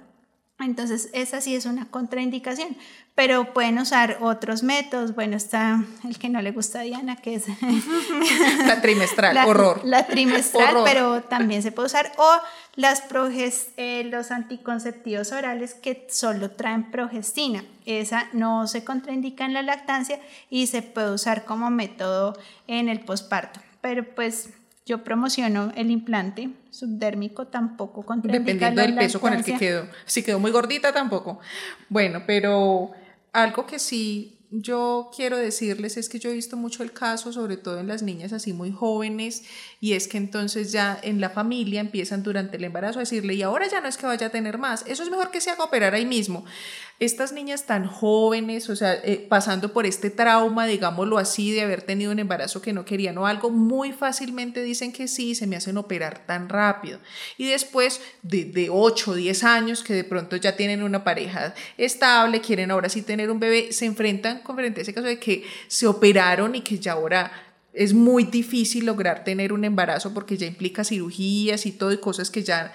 Entonces, 0.65 1.09
esa 1.13 1.41
sí 1.41 1.55
es 1.55 1.65
una 1.65 1.85
contraindicación, 1.89 2.75
pero 3.15 3.53
pueden 3.53 3.77
usar 3.77 4.17
otros 4.21 4.63
métodos. 4.63 5.15
Bueno, 5.15 5.37
está 5.37 5.83
el 6.03 6.17
que 6.17 6.29
no 6.29 6.41
le 6.41 6.51
gusta 6.51 6.79
a 6.79 6.83
Diana, 6.83 7.15
que 7.17 7.35
es 7.35 7.45
la 8.65 8.81
trimestral, 8.81 9.47
horror. 9.47 9.81
La 9.83 10.07
trimestral, 10.07 10.77
pero 10.83 11.23
también 11.23 11.61
se 11.61 11.71
puede 11.71 11.87
usar. 11.87 12.11
O 12.17 12.29
las 12.75 13.01
proges, 13.01 13.69
eh, 13.77 14.03
los 14.05 14.31
anticonceptivos 14.31 15.31
orales 15.31 15.73
que 15.75 16.07
solo 16.09 16.51
traen 16.51 16.91
progestina. 16.91 17.63
Esa 17.85 18.29
no 18.33 18.67
se 18.67 18.83
contraindica 18.83 19.45
en 19.45 19.53
la 19.53 19.61
lactancia 19.61 20.19
y 20.49 20.67
se 20.67 20.81
puede 20.81 21.11
usar 21.11 21.45
como 21.45 21.69
método 21.69 22.37
en 22.67 22.89
el 22.89 23.01
posparto. 23.01 23.59
Pero 23.81 24.03
pues 24.15 24.49
yo 24.85 25.03
promociono 25.03 25.71
el 25.75 25.91
implante 25.91 26.49
subdérmico 26.69 27.47
tampoco 27.47 28.05
Dependiendo 28.23 28.81
del 28.81 28.95
peso 28.95 29.21
con 29.21 29.33
el 29.33 29.43
que 29.43 29.57
quedó. 29.57 29.87
Si 30.05 30.23
quedó 30.23 30.39
muy 30.39 30.51
gordita 30.51 30.91
tampoco. 30.91 31.39
Bueno, 31.89 32.23
pero 32.27 32.91
algo 33.31 33.65
que 33.65 33.79
sí 33.79 34.32
yo 34.55 35.09
quiero 35.15 35.37
decirles 35.37 35.97
es 35.97 36.09
que 36.09 36.19
yo 36.19 36.29
he 36.29 36.33
visto 36.33 36.55
mucho 36.57 36.83
el 36.83 36.93
caso, 36.93 37.33
sobre 37.33 37.57
todo 37.57 37.79
en 37.79 37.87
las 37.87 38.03
niñas 38.03 38.33
así 38.33 38.53
muy 38.53 38.71
jóvenes, 38.71 39.43
y 39.79 39.93
es 39.93 40.07
que 40.07 40.17
entonces 40.17 40.71
ya 40.71 40.99
en 41.01 41.19
la 41.19 41.31
familia 41.31 41.81
empiezan 41.81 42.21
durante 42.21 42.57
el 42.57 42.63
embarazo 42.63 42.99
a 42.99 43.01
decirle, 43.01 43.33
y 43.33 43.41
ahora 43.41 43.67
ya 43.67 43.81
no 43.81 43.87
es 43.87 43.97
que 43.97 44.05
vaya 44.05 44.27
a 44.27 44.29
tener 44.29 44.59
más, 44.59 44.83
eso 44.85 45.01
es 45.01 45.09
mejor 45.09 45.31
que 45.31 45.41
se 45.41 45.49
haga 45.49 45.63
operar 45.63 45.95
ahí 45.95 46.05
mismo 46.05 46.45
estas 46.99 47.33
niñas 47.33 47.65
tan 47.65 47.85
jóvenes, 47.85 48.69
o 48.69 48.75
sea, 48.75 48.93
eh, 48.93 49.25
pasando 49.27 49.73
por 49.73 49.85
este 49.85 50.09
trauma, 50.09 50.65
digámoslo 50.65 51.17
así, 51.17 51.51
de 51.51 51.61
haber 51.61 51.81
tenido 51.81 52.11
un 52.11 52.19
embarazo 52.19 52.61
que 52.61 52.71
no 52.71 52.85
querían 52.85 53.17
o 53.17 53.25
algo, 53.25 53.49
muy 53.49 53.91
fácilmente 53.91 54.61
dicen 54.61 54.93
que 54.93 55.07
sí, 55.07 55.35
se 55.35 55.47
me 55.47 55.55
hacen 55.55 55.77
operar 55.77 56.25
tan 56.25 56.49
rápido. 56.49 56.99
Y 57.37 57.47
después 57.47 57.99
de, 58.21 58.45
de 58.45 58.69
8 58.69 59.11
o 59.11 59.15
10 59.15 59.43
años 59.43 59.83
que 59.83 59.93
de 59.93 60.03
pronto 60.03 60.35
ya 60.35 60.55
tienen 60.55 60.83
una 60.83 61.03
pareja 61.03 61.53
estable, 61.77 62.41
quieren 62.41 62.71
ahora 62.71 62.89
sí 62.89 63.01
tener 63.01 63.31
un 63.31 63.39
bebé, 63.39 63.73
se 63.73 63.85
enfrentan 63.85 64.42
con 64.43 64.55
frente 64.55 64.81
a 64.81 64.83
ese 64.83 64.93
caso 64.93 65.07
de 65.07 65.19
que 65.19 65.43
se 65.67 65.87
operaron 65.87 66.55
y 66.55 66.61
que 66.61 66.79
ya 66.79 66.93
ahora 66.93 67.31
es 67.73 67.93
muy 67.93 68.25
difícil 68.25 68.85
lograr 68.85 69.23
tener 69.23 69.51
un 69.51 69.65
embarazo 69.65 70.13
porque 70.13 70.37
ya 70.37 70.45
implica 70.45 70.83
cirugías 70.83 71.65
y 71.65 71.71
todo 71.71 71.91
y 71.91 71.97
cosas 71.97 72.29
que 72.29 72.43
ya 72.43 72.71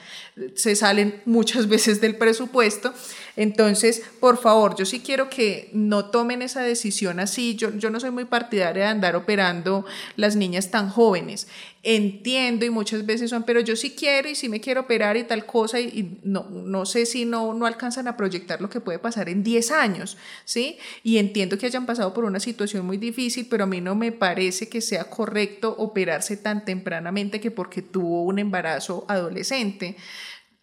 se 0.57 0.75
salen 0.75 1.23
muchas 1.25 1.69
veces 1.69 2.01
del 2.01 2.17
presupuesto. 2.17 2.93
Entonces, 3.39 4.03
por 4.19 4.37
favor, 4.37 4.75
yo 4.77 4.85
sí 4.85 4.99
quiero 4.99 5.31
que 5.31 5.71
no 5.73 6.07
tomen 6.07 6.43
esa 6.43 6.61
decisión 6.61 7.21
así. 7.21 7.55
Yo, 7.55 7.73
yo 7.77 7.89
no 7.89 8.01
soy 8.01 8.11
muy 8.11 8.25
partidaria 8.25 8.83
de 8.83 8.89
andar 8.91 9.15
operando 9.15 9.87
las 10.17 10.35
niñas 10.35 10.73
tan 10.73 10.91
jóvenes. 10.91 11.47
Entiendo 11.85 12.67
y 12.67 12.71
muchas 12.71 13.07
veces 13.07 13.31
son, 13.31 13.45
pero 13.45 13.61
yo 13.61 13.77
sí 13.77 13.91
quiero 13.93 14.29
y 14.29 14.35
sí 14.35 14.49
me 14.49 14.61
quiero 14.61 14.81
operar 14.81 15.17
y 15.17 15.23
tal 15.23 15.47
cosa 15.47 15.79
y, 15.79 16.19
no, 16.25 16.51
no 16.51 16.85
sé 16.85 17.07
si 17.07 17.27
no, 17.27 17.55
no 17.55 17.67
alcanzan 17.67 18.09
a 18.09 18.17
proyectar 18.17 18.61
lo 18.61 18.69
que 18.69 18.81
puede 18.81 18.99
pasar 18.99 19.29
en 19.29 19.45
10 19.45 19.71
años, 19.71 20.17
¿sí? 20.45 20.77
Y 21.05 21.19
entiendo 21.19 21.59
que 21.59 21.67
hayan 21.67 21.87
pasado 21.87 22.13
por 22.13 22.25
una 22.25 22.41
situación 22.41 22.85
muy 22.85 22.97
difícil, 22.97 23.47
pero 23.49 23.63
a 23.63 23.67
mí 23.69 23.81
no 23.81 23.95
me 23.95 24.11
parece 24.11 24.69
que 24.69 24.81
sea 24.81 25.05
correcto 25.05 25.77
operarse 25.79 26.37
tan 26.37 26.65
tempranamente 26.65 27.41
que 27.41 27.53
porque 27.53 27.83
tuvo 27.83 28.25
un 28.25 28.41
embarazo 28.41 29.05
adolescente. 29.07 29.95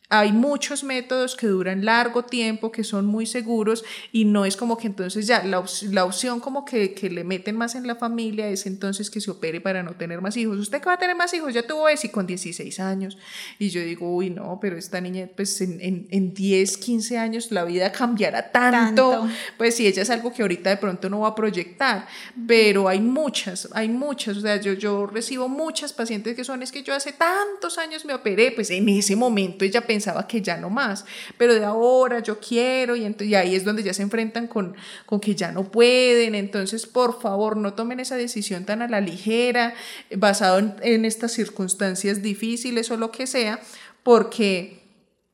Hay 0.09 0.31
muchos 0.33 0.83
métodos 0.83 1.35
que 1.35 1.47
duran 1.47 1.83
largo 1.83 2.25
tiempo, 2.25 2.71
que 2.71 2.83
son 2.83 3.07
muy 3.07 3.25
seguros 3.25 3.83
y 4.11 4.25
no 4.25 4.45
es 4.45 4.55
como 4.55 4.77
que 4.77 4.85
entonces 4.85 5.25
ya 5.25 5.43
la, 5.43 5.63
la 5.89 6.05
opción 6.05 6.39
como 6.39 6.63
que, 6.63 6.93
que, 6.93 7.09
le 7.09 7.23
meten 7.23 7.57
más 7.57 7.73
en 7.73 7.87
la 7.87 7.95
familia 7.95 8.47
es 8.49 8.67
entonces 8.67 9.09
que 9.09 9.19
se 9.19 9.31
opere 9.31 9.61
para 9.61 9.81
no 9.81 9.95
tener 9.95 10.21
más 10.21 10.37
hijos. 10.37 10.59
¿Usted 10.59 10.79
que 10.79 10.85
va 10.85 10.93
a 10.93 10.99
tener 10.99 11.15
más 11.15 11.33
hijos? 11.33 11.53
Ya 11.53 11.65
tuvo 11.65 11.89
ese 11.89 12.11
con 12.11 12.27
16 12.27 12.79
años. 12.79 13.17
Y 13.57 13.69
yo 13.69 13.81
digo, 13.81 14.13
uy, 14.15 14.29
no, 14.29 14.59
pero 14.61 14.77
esta 14.77 15.01
niña 15.01 15.27
pues 15.35 15.59
en, 15.61 15.81
en, 15.81 16.07
en 16.11 16.33
10, 16.33 16.77
15 16.77 17.17
años 17.17 17.51
la 17.51 17.63
vida 17.63 17.91
cambiará 17.91 18.51
tanto. 18.51 19.09
tanto. 19.09 19.33
Pues 19.57 19.75
si 19.75 19.87
ella 19.87 20.03
es 20.03 20.09
algo 20.11 20.31
que 20.31 20.43
ahorita 20.43 20.69
de 20.69 20.77
pronto 20.77 21.09
no 21.09 21.21
va 21.21 21.29
a 21.29 21.35
proyectar, 21.35 22.07
pero 22.47 22.87
hay 22.87 22.99
muchas, 22.99 23.69
hay 23.73 23.89
muchas. 23.89 24.37
O 24.37 24.41
sea, 24.41 24.57
yo, 24.57 24.73
yo 24.73 25.07
recibo 25.07 25.49
muchas 25.49 25.93
pacientes 25.93 26.35
que 26.35 26.43
son, 26.43 26.61
es 26.61 26.71
que 26.71 26.83
yo 26.83 26.93
hace 26.93 27.11
tantos 27.11 27.79
años 27.79 28.05
me 28.05 28.13
operé, 28.13 28.51
pues 28.51 28.69
en 28.69 28.87
ese 28.89 29.15
momento 29.15 29.65
ella 29.65 29.81
pensaba 29.81 29.94
que 30.27 30.41
ya 30.41 30.57
no 30.57 30.69
más, 30.69 31.05
pero 31.37 31.53
de 31.53 31.65
ahora 31.65 32.19
yo 32.19 32.39
quiero 32.39 32.95
y 32.95 33.35
ahí 33.35 33.55
es 33.55 33.63
donde 33.65 33.83
ya 33.83 33.93
se 33.93 34.01
enfrentan 34.01 34.47
con, 34.47 34.75
con 35.05 35.19
que 35.19 35.35
ya 35.35 35.51
no 35.51 35.71
pueden, 35.71 36.35
entonces 36.35 36.85
por 36.85 37.21
favor 37.21 37.57
no 37.57 37.73
tomen 37.73 37.99
esa 37.99 38.15
decisión 38.15 38.65
tan 38.65 38.81
a 38.81 38.87
la 38.87 39.01
ligera, 39.01 39.73
basado 40.15 40.59
en, 40.59 40.75
en 40.81 41.05
estas 41.05 41.31
circunstancias 41.31 42.21
difíciles 42.21 42.89
o 42.91 42.97
lo 42.97 43.11
que 43.11 43.27
sea, 43.27 43.59
porque 44.03 44.85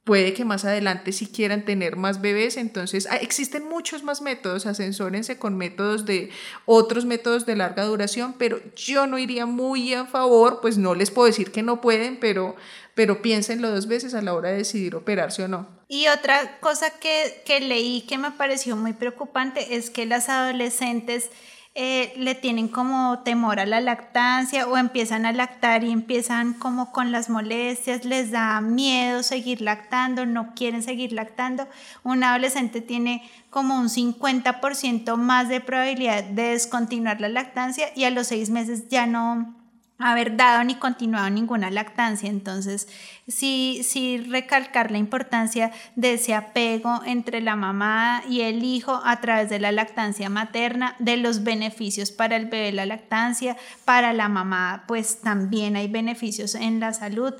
puede 0.04 0.34
que 0.34 0.46
más 0.46 0.66
adelante 0.66 1.12
si 1.12 1.28
quieran 1.28 1.64
tener 1.64 1.96
más 1.96 2.22
bebés, 2.22 2.58
entonces 2.58 3.08
ah, 3.12 3.18
existen 3.18 3.70
muchos 3.70 4.04
más 4.04 4.22
métodos, 4.22 4.66
ascensórense 4.66 5.38
con 5.38 5.58
métodos 5.58 6.06
de 6.06 6.32
otros 6.66 7.06
métodos 7.06 7.46
de 7.46 7.56
larga 7.56 7.86
duración, 7.86 8.34
pero 8.38 8.60
yo 8.76 9.06
no 9.06 9.20
iría 9.20 9.46
muy 9.46 9.94
a 9.94 10.06
favor, 10.06 10.60
pues 10.60 10.78
no 10.78 10.96
les 10.96 11.12
puedo 11.12 11.28
decir 11.28 11.52
que 11.52 11.62
no 11.62 11.82
pueden, 11.82 12.20
pero, 12.20 12.56
pero 12.96 13.22
piénsenlo 13.22 13.70
dos 13.70 13.88
veces 13.88 14.14
a 14.14 14.22
la 14.22 14.34
hora 14.34 14.50
de 14.50 14.58
decidir 14.58 14.96
operarse 14.96 15.44
o 15.44 15.48
no. 15.48 15.68
Y 15.88 16.08
otra 16.08 16.60
cosa 16.60 16.92
que, 17.00 17.42
que 17.46 17.60
leí 17.60 18.02
que 18.02 18.18
me 18.18 18.32
pareció 18.32 18.76
muy 18.76 18.94
preocupante 18.94 19.76
es 19.76 19.90
que 19.90 20.06
las 20.06 20.30
adolescentes 20.30 21.30
eh, 21.74 22.12
le 22.18 22.36
tienen 22.36 22.68
como 22.68 23.20
temor 23.20 23.62
a 23.62 23.66
la 23.66 23.80
lactancia 23.80 24.68
o 24.68 24.78
empiezan 24.78 25.26
a 25.26 25.32
lactar 25.32 25.86
y 25.86 25.92
empiezan 25.92 26.54
como 26.54 26.92
con 26.92 27.14
las 27.14 27.30
molestias, 27.30 28.04
les 28.04 28.32
da 28.32 28.60
miedo 28.60 29.24
seguir 29.24 29.62
lactando, 29.62 30.26
no 30.26 30.54
quieren 30.54 30.84
seguir 30.84 31.14
lactando. 31.14 31.70
Un 32.04 32.26
adolescente 32.26 32.82
tiene 32.82 33.24
como 33.50 33.80
un 33.80 33.88
50% 33.88 35.16
más 35.16 35.48
de 35.48 35.62
probabilidad 35.62 36.26
de 36.26 36.50
descontinuar 36.50 37.22
la 37.22 37.30
lactancia 37.30 37.88
y 37.96 38.04
a 38.04 38.10
los 38.10 38.28
seis 38.28 38.50
meses 38.50 38.90
ya 38.90 39.08
no, 39.08 39.56
haber 40.04 40.36
dado 40.36 40.64
ni 40.64 40.76
continuado 40.76 41.30
ninguna 41.30 41.70
lactancia. 41.70 42.30
Entonces, 42.30 42.88
sí, 43.28 43.82
sí 43.84 44.18
recalcar 44.18 44.92
la 44.92 44.98
importancia 44.98 45.72
de 45.96 46.14
ese 46.14 46.34
apego 46.34 47.02
entre 47.06 47.42
la 47.42 47.56
mamá 47.56 48.24
y 48.30 48.42
el 48.42 48.64
hijo 48.64 49.02
a 49.04 49.22
través 49.22 49.50
de 49.50 49.60
la 49.60 49.72
lactancia 49.72 50.30
materna, 50.30 50.96
de 51.00 51.18
los 51.18 51.44
beneficios 51.44 52.12
para 52.12 52.36
el 52.36 52.46
bebé 52.46 52.72
la 52.72 52.86
lactancia, 52.86 53.58
para 53.86 54.14
la 54.14 54.30
mamá, 54.30 54.84
pues 54.88 55.22
también 55.22 55.76
hay 55.76 55.88
beneficios 55.88 56.56
en 56.56 56.80
la 56.80 56.94
salud. 56.94 57.34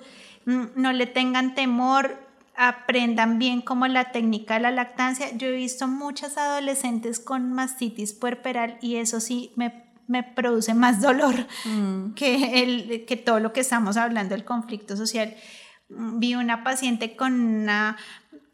Mm, 0.46 0.66
no 0.76 0.94
le 0.94 1.08
tengan 1.08 1.56
temor, 1.56 2.18
aprendan 2.56 3.40
bien 3.40 3.62
como 3.62 3.88
la 3.88 4.12
técnica 4.12 4.56
de 4.56 4.62
la 4.62 4.72
lactancia. 4.72 5.36
Yo 5.36 5.48
he 5.48 5.52
visto 5.52 5.88
muchas 5.88 6.38
adolescentes 6.38 7.20
con 7.20 7.52
mastitis 7.54 8.14
puerperal 8.14 8.78
y 8.82 8.98
eso 8.98 9.20
sí 9.20 9.52
me 9.56 9.91
me 10.08 10.24
produce 10.24 10.74
más 10.74 11.02
dolor 11.02 11.48
mm. 11.66 12.14
que, 12.14 12.64
el, 12.64 13.06
que 13.06 13.18
todo 13.18 13.40
lo 13.40 13.54
que 13.54 13.62
estamos 13.62 13.98
hablando, 13.98 14.36
el 14.36 14.46
conflicto 14.46 14.96
social. 14.98 15.36
Vi 15.90 16.36
una 16.36 16.64
paciente 16.64 17.16
con 17.16 17.34
una 17.34 17.98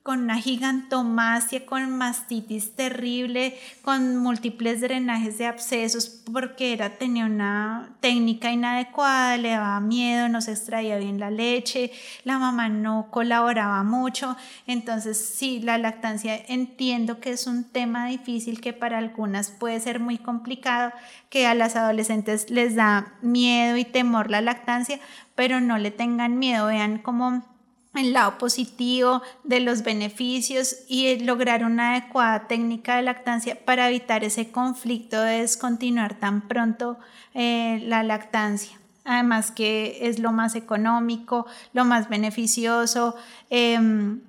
con 0.07 0.21
una 0.21 0.37
gigantomastia, 0.37 1.65
con 1.65 1.97
mastitis 1.97 2.77
terrible, 2.77 3.59
con 3.81 4.15
múltiples 4.15 4.79
drenajes 4.79 5.37
de 5.37 5.47
abscesos, 5.47 6.07
porque 6.31 6.71
era, 6.71 6.91
tenía 6.91 7.25
una 7.25 7.89
técnica 7.99 8.49
inadecuada, 8.49 9.35
le 9.35 9.49
daba 9.49 9.81
miedo, 9.81 10.29
no 10.29 10.39
se 10.39 10.51
extraía 10.51 10.97
bien 10.97 11.19
la 11.19 11.29
leche, 11.29 11.91
la 12.23 12.39
mamá 12.39 12.69
no 12.69 13.07
colaboraba 13.11 13.83
mucho. 13.83 14.37
Entonces, 14.65 15.17
sí, 15.17 15.59
la 15.59 15.77
lactancia 15.77 16.41
entiendo 16.47 17.19
que 17.19 17.31
es 17.31 17.45
un 17.45 17.65
tema 17.65 18.07
difícil 18.07 18.61
que 18.61 18.71
para 18.71 18.99
algunas 18.99 19.51
puede 19.51 19.81
ser 19.81 19.99
muy 19.99 20.17
complicado, 20.17 20.93
que 21.29 21.47
a 21.47 21.53
las 21.53 21.75
adolescentes 21.75 22.49
les 22.49 22.75
da 22.75 23.13
miedo 23.21 23.75
y 23.75 23.83
temor 23.83 24.31
la 24.31 24.39
lactancia, 24.39 25.01
pero 25.35 25.59
no 25.59 25.77
le 25.77 25.91
tengan 25.91 26.39
miedo, 26.39 26.67
vean 26.67 26.97
cómo 26.97 27.56
el 27.97 28.13
lado 28.13 28.37
positivo 28.37 29.21
de 29.43 29.59
los 29.59 29.83
beneficios 29.83 30.77
y 30.87 31.19
lograr 31.19 31.63
una 31.63 31.91
adecuada 31.91 32.47
técnica 32.47 32.97
de 32.97 33.03
lactancia 33.03 33.57
para 33.65 33.89
evitar 33.89 34.23
ese 34.23 34.51
conflicto 34.51 35.21
de 35.21 35.41
descontinuar 35.41 36.19
tan 36.19 36.47
pronto 36.47 36.97
eh, 37.33 37.81
la 37.83 38.03
lactancia. 38.03 38.77
Además 39.05 39.51
que 39.51 39.99
es 40.01 40.19
lo 40.19 40.31
más 40.31 40.55
económico, 40.55 41.45
lo 41.73 41.85
más 41.85 42.09
beneficioso 42.09 43.15
em, 43.49 44.19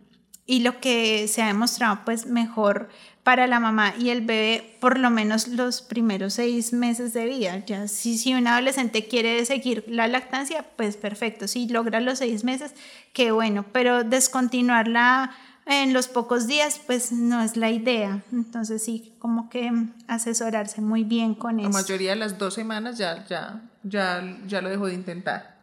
y 0.46 0.61
lo 0.61 0.81
que 0.81 1.26
se 1.26 1.42
ha 1.42 1.48
demostrado 1.48 2.00
pues 2.04 2.26
mejor 2.26 2.88
para 3.28 3.46
la 3.46 3.60
mamá 3.60 3.92
y 3.98 4.08
el 4.08 4.22
bebé 4.22 4.78
por 4.80 4.98
lo 4.98 5.10
menos 5.10 5.48
los 5.48 5.82
primeros 5.82 6.32
seis 6.32 6.72
meses 6.72 7.12
de 7.12 7.26
vida. 7.26 7.62
Ya 7.66 7.86
si, 7.86 8.16
si 8.16 8.32
un 8.32 8.46
adolescente 8.46 9.06
quiere 9.06 9.44
seguir 9.44 9.84
la 9.86 10.08
lactancia, 10.08 10.64
pues 10.76 10.96
perfecto. 10.96 11.46
Si 11.46 11.68
logra 11.68 12.00
los 12.00 12.20
seis 12.20 12.42
meses, 12.42 12.72
qué 13.12 13.30
bueno, 13.30 13.66
pero 13.70 14.02
descontinuarla 14.02 15.32
en 15.66 15.92
los 15.92 16.08
pocos 16.08 16.46
días, 16.46 16.80
pues 16.86 17.12
no 17.12 17.42
es 17.42 17.58
la 17.58 17.70
idea. 17.70 18.22
Entonces 18.32 18.82
sí, 18.82 19.12
como 19.18 19.50
que 19.50 19.72
asesorarse 20.06 20.80
muy 20.80 21.04
bien 21.04 21.34
con 21.34 21.60
eso. 21.60 21.68
La 21.68 21.82
mayoría 21.82 22.12
de 22.12 22.16
las 22.16 22.38
dos 22.38 22.54
semanas 22.54 22.96
ya, 22.96 23.26
ya, 23.26 23.60
ya, 23.82 24.38
ya 24.46 24.62
lo 24.62 24.70
dejó 24.70 24.86
de 24.86 24.94
intentar. 24.94 25.58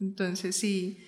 Entonces 0.00 0.56
sí 0.56 0.98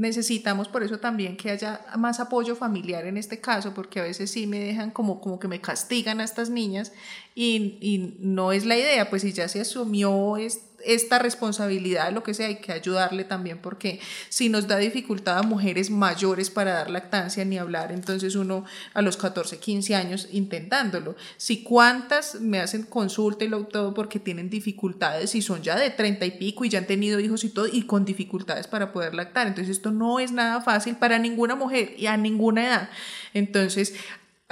necesitamos 0.00 0.68
por 0.68 0.82
eso 0.82 0.98
también 0.98 1.36
que 1.36 1.50
haya 1.50 1.84
más 1.98 2.20
apoyo 2.20 2.56
familiar 2.56 3.06
en 3.06 3.18
este 3.18 3.38
caso, 3.38 3.74
porque 3.74 4.00
a 4.00 4.04
veces 4.04 4.30
sí 4.30 4.46
me 4.46 4.58
dejan 4.58 4.90
como, 4.90 5.20
como 5.20 5.38
que 5.38 5.46
me 5.46 5.60
castigan 5.60 6.20
a 6.20 6.24
estas 6.24 6.48
niñas 6.48 6.92
y, 7.34 7.76
y 7.82 8.16
no 8.20 8.52
es 8.52 8.64
la 8.64 8.78
idea, 8.78 9.10
pues 9.10 9.22
si 9.22 9.32
ya 9.32 9.46
se 9.46 9.60
asumió 9.60 10.38
este 10.38 10.69
esta 10.84 11.18
responsabilidad, 11.18 12.12
lo 12.12 12.22
que 12.22 12.34
sea, 12.34 12.48
hay 12.48 12.56
que 12.56 12.72
ayudarle 12.72 13.24
también 13.24 13.58
porque 13.58 14.00
si 14.28 14.48
nos 14.48 14.66
da 14.66 14.76
dificultad 14.78 15.38
a 15.38 15.42
mujeres 15.42 15.90
mayores 15.90 16.50
para 16.50 16.72
dar 16.72 16.90
lactancia 16.90 17.44
ni 17.44 17.58
hablar, 17.58 17.92
entonces 17.92 18.34
uno 18.34 18.64
a 18.94 19.02
los 19.02 19.16
14, 19.16 19.58
15 19.58 19.94
años 19.94 20.28
intentándolo. 20.32 21.16
Si 21.36 21.62
cuántas 21.62 22.40
me 22.40 22.60
hacen 22.60 22.84
consulta 22.84 23.44
y 23.44 23.48
lo, 23.48 23.64
todo 23.64 23.94
porque 23.94 24.18
tienen 24.18 24.50
dificultades 24.50 25.34
y 25.34 25.42
son 25.42 25.62
ya 25.62 25.76
de 25.76 25.90
30 25.90 26.26
y 26.26 26.30
pico 26.32 26.64
y 26.64 26.68
ya 26.68 26.78
han 26.78 26.86
tenido 26.86 27.20
hijos 27.20 27.44
y 27.44 27.50
todo 27.50 27.66
y 27.66 27.82
con 27.82 28.04
dificultades 28.04 28.66
para 28.66 28.92
poder 28.92 29.14
lactar. 29.14 29.46
Entonces 29.46 29.76
esto 29.76 29.90
no 29.90 30.20
es 30.20 30.32
nada 30.32 30.60
fácil 30.60 30.96
para 30.96 31.18
ninguna 31.18 31.54
mujer 31.54 31.94
y 31.96 32.06
a 32.06 32.16
ninguna 32.16 32.66
edad. 32.66 32.90
Entonces 33.34 33.94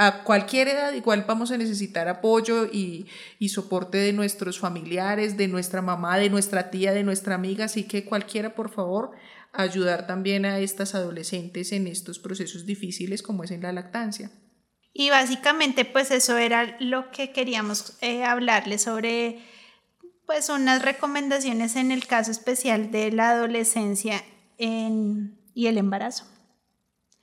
a 0.01 0.23
cualquier 0.23 0.69
edad 0.69 0.93
igual 0.93 1.25
vamos 1.27 1.51
a 1.51 1.59
necesitar 1.59 2.07
apoyo 2.09 2.67
y, 2.67 3.09
soporte 3.49 3.99
de 3.99 4.13
nuestros 4.13 4.61
familiares, 4.61 5.37
de 5.37 5.49
nuestra 5.49 5.83
mamá, 5.83 6.19
de 6.19 6.31
nuestra 6.31 6.71
tía, 6.71 6.93
de 6.93 7.03
nuestra 7.03 7.35
amiga, 7.35 7.65
así 7.65 7.83
que 7.83 8.05
cualquiera, 8.05 8.55
por 8.55 8.71
favor, 8.71 9.11
ayudar 9.53 10.07
también 10.07 10.45
a 10.47 10.61
estas 10.61 10.95
adolescentes 10.95 11.73
en 11.73 11.89
estos 11.89 12.21
procesos 12.21 12.65
difíciles 12.65 13.25
como 13.25 13.43
es 13.43 13.51
en 13.51 13.63
la 13.63 13.73
lactancia. 13.73 14.31
Y 14.93 15.11
básicamente 15.11 15.85
pues 15.85 16.13
eso 16.13 16.37
era 16.39 16.77
lo 16.79 17.11
que 17.11 17.33
queríamos 17.33 17.99
eh, 18.01 18.23
hablarles 18.23 18.83
sobre 18.83 19.41
pues 20.27 20.49
unas 20.49 20.83
recomendaciones 20.83 21.75
en 21.75 21.91
el 21.91 22.07
caso 22.07 22.31
especial 22.31 22.93
de 22.93 23.11
la 23.11 23.31
adolescencia 23.31 24.23
y 24.59 25.67
el 25.67 25.79
embarazo. 25.79 26.25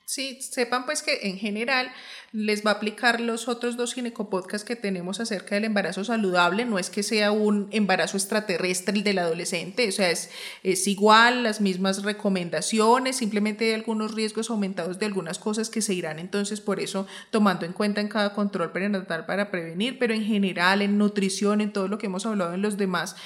Sí, 0.06 0.40
sepan 0.40 0.86
pues 0.86 1.02
que 1.02 1.18
en 1.28 1.36
general 1.36 1.92
les 2.36 2.66
va 2.66 2.72
a 2.72 2.74
aplicar 2.74 3.18
los 3.18 3.48
otros 3.48 3.78
dos 3.78 3.94
ginecopodcasts 3.94 4.66
que 4.66 4.76
tenemos 4.76 5.20
acerca 5.20 5.54
del 5.54 5.64
embarazo 5.64 6.04
saludable. 6.04 6.66
No 6.66 6.78
es 6.78 6.90
que 6.90 7.02
sea 7.02 7.32
un 7.32 7.68
embarazo 7.70 8.18
extraterrestre 8.18 8.94
el 8.94 9.02
del 9.02 9.20
adolescente, 9.20 9.88
o 9.88 9.92
sea, 9.92 10.10
es, 10.10 10.28
es 10.62 10.86
igual, 10.86 11.44
las 11.44 11.62
mismas 11.62 12.02
recomendaciones, 12.02 13.16
simplemente 13.16 13.64
hay 13.64 13.72
algunos 13.72 14.14
riesgos 14.14 14.50
aumentados 14.50 14.98
de 14.98 15.06
algunas 15.06 15.38
cosas 15.38 15.70
que 15.70 15.80
se 15.80 15.94
irán 15.94 16.18
entonces 16.18 16.60
por 16.60 16.78
eso 16.78 17.06
tomando 17.30 17.64
en 17.64 17.72
cuenta 17.72 18.02
en 18.02 18.08
cada 18.08 18.34
control 18.34 18.70
prenatal 18.70 19.24
para 19.24 19.50
prevenir, 19.50 19.98
pero 19.98 20.12
en 20.12 20.22
general 20.22 20.82
en 20.82 20.98
nutrición, 20.98 21.62
en 21.62 21.72
todo 21.72 21.88
lo 21.88 21.96
que 21.96 22.06
hemos 22.06 22.26
hablado 22.26 22.52
en 22.52 22.60
los 22.60 22.76
demás 22.76 23.16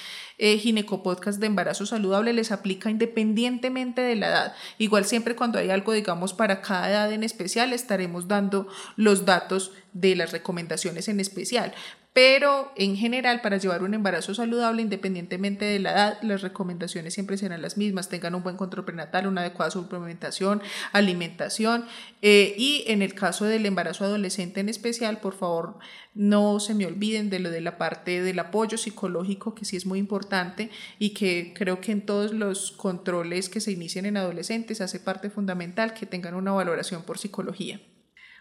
eh, 0.41 0.57
ginecopodcast 0.57 1.39
de 1.39 1.45
embarazo 1.45 1.85
saludable 1.85 2.33
les 2.33 2.51
aplica 2.51 2.89
independientemente 2.89 4.01
de 4.01 4.15
la 4.15 4.27
edad. 4.27 4.53
Igual 4.79 5.05
siempre 5.05 5.35
cuando 5.35 5.59
hay 5.59 5.69
algo, 5.69 5.93
digamos, 5.93 6.33
para 6.33 6.61
cada 6.61 6.89
edad 6.89 7.13
en 7.13 7.23
especial, 7.23 7.73
estaremos 7.73 8.27
dando 8.27 8.67
los 8.95 9.25
datos 9.25 9.71
de 9.93 10.15
las 10.15 10.31
recomendaciones 10.31 11.07
en 11.09 11.19
especial. 11.19 11.75
Pero 12.13 12.73
en 12.75 12.97
general, 12.97 13.39
para 13.39 13.55
llevar 13.55 13.83
un 13.83 13.93
embarazo 13.93 14.35
saludable, 14.35 14.81
independientemente 14.81 15.63
de 15.63 15.79
la 15.79 15.93
edad, 15.93 16.17
las 16.23 16.41
recomendaciones 16.41 17.13
siempre 17.13 17.37
serán 17.37 17.61
las 17.61 17.77
mismas. 17.77 18.09
Tengan 18.09 18.35
un 18.35 18.43
buen 18.43 18.57
control 18.57 18.83
prenatal, 18.83 19.27
una 19.27 19.41
adecuada 19.41 19.71
suplementación, 19.71 20.61
alimentación. 20.91 21.85
Eh, 22.21 22.53
y 22.57 22.83
en 22.87 23.01
el 23.01 23.13
caso 23.13 23.45
del 23.45 23.65
embarazo 23.65 24.03
adolescente 24.03 24.59
en 24.59 24.67
especial, 24.67 25.21
por 25.21 25.35
favor, 25.35 25.79
no 26.13 26.59
se 26.59 26.75
me 26.75 26.85
olviden 26.85 27.29
de 27.29 27.39
lo 27.39 27.49
de 27.49 27.61
la 27.61 27.77
parte 27.77 28.21
del 28.21 28.39
apoyo 28.39 28.77
psicológico, 28.77 29.55
que 29.55 29.63
sí 29.63 29.77
es 29.77 29.85
muy 29.85 29.97
importante 29.97 30.69
y 30.99 31.13
que 31.13 31.53
creo 31.55 31.79
que 31.79 31.93
en 31.93 32.05
todos 32.05 32.33
los 32.33 32.73
controles 32.73 33.47
que 33.47 33.61
se 33.61 33.71
inician 33.71 34.05
en 34.05 34.17
adolescentes 34.17 34.81
hace 34.81 34.99
parte 34.99 35.29
fundamental 35.29 35.93
que 35.93 36.05
tengan 36.05 36.35
una 36.35 36.51
valoración 36.51 37.03
por 37.03 37.17
psicología. 37.17 37.79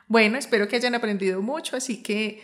Bueno, 0.09 0.39
espero 0.39 0.67
que 0.67 0.75
hayan 0.75 0.97
aprendido 0.97 1.41
mucho, 1.41 1.77
así 1.77 2.03
que 2.03 2.43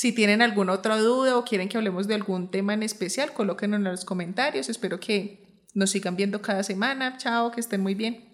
si 0.00 0.12
tienen 0.12 0.40
alguna 0.40 0.72
otra 0.72 0.96
duda 0.96 1.36
o 1.36 1.44
quieren 1.44 1.68
que 1.68 1.76
hablemos 1.76 2.08
de 2.08 2.14
algún 2.14 2.50
tema 2.50 2.72
en 2.72 2.82
especial, 2.82 3.34
colóquenlo 3.34 3.76
en 3.76 3.84
los 3.84 4.06
comentarios. 4.06 4.70
Espero 4.70 4.98
que 4.98 5.60
nos 5.74 5.90
sigan 5.90 6.16
viendo 6.16 6.40
cada 6.40 6.62
semana. 6.62 7.18
Chao, 7.18 7.50
que 7.50 7.60
estén 7.60 7.82
muy 7.82 7.94
bien. 7.94 8.29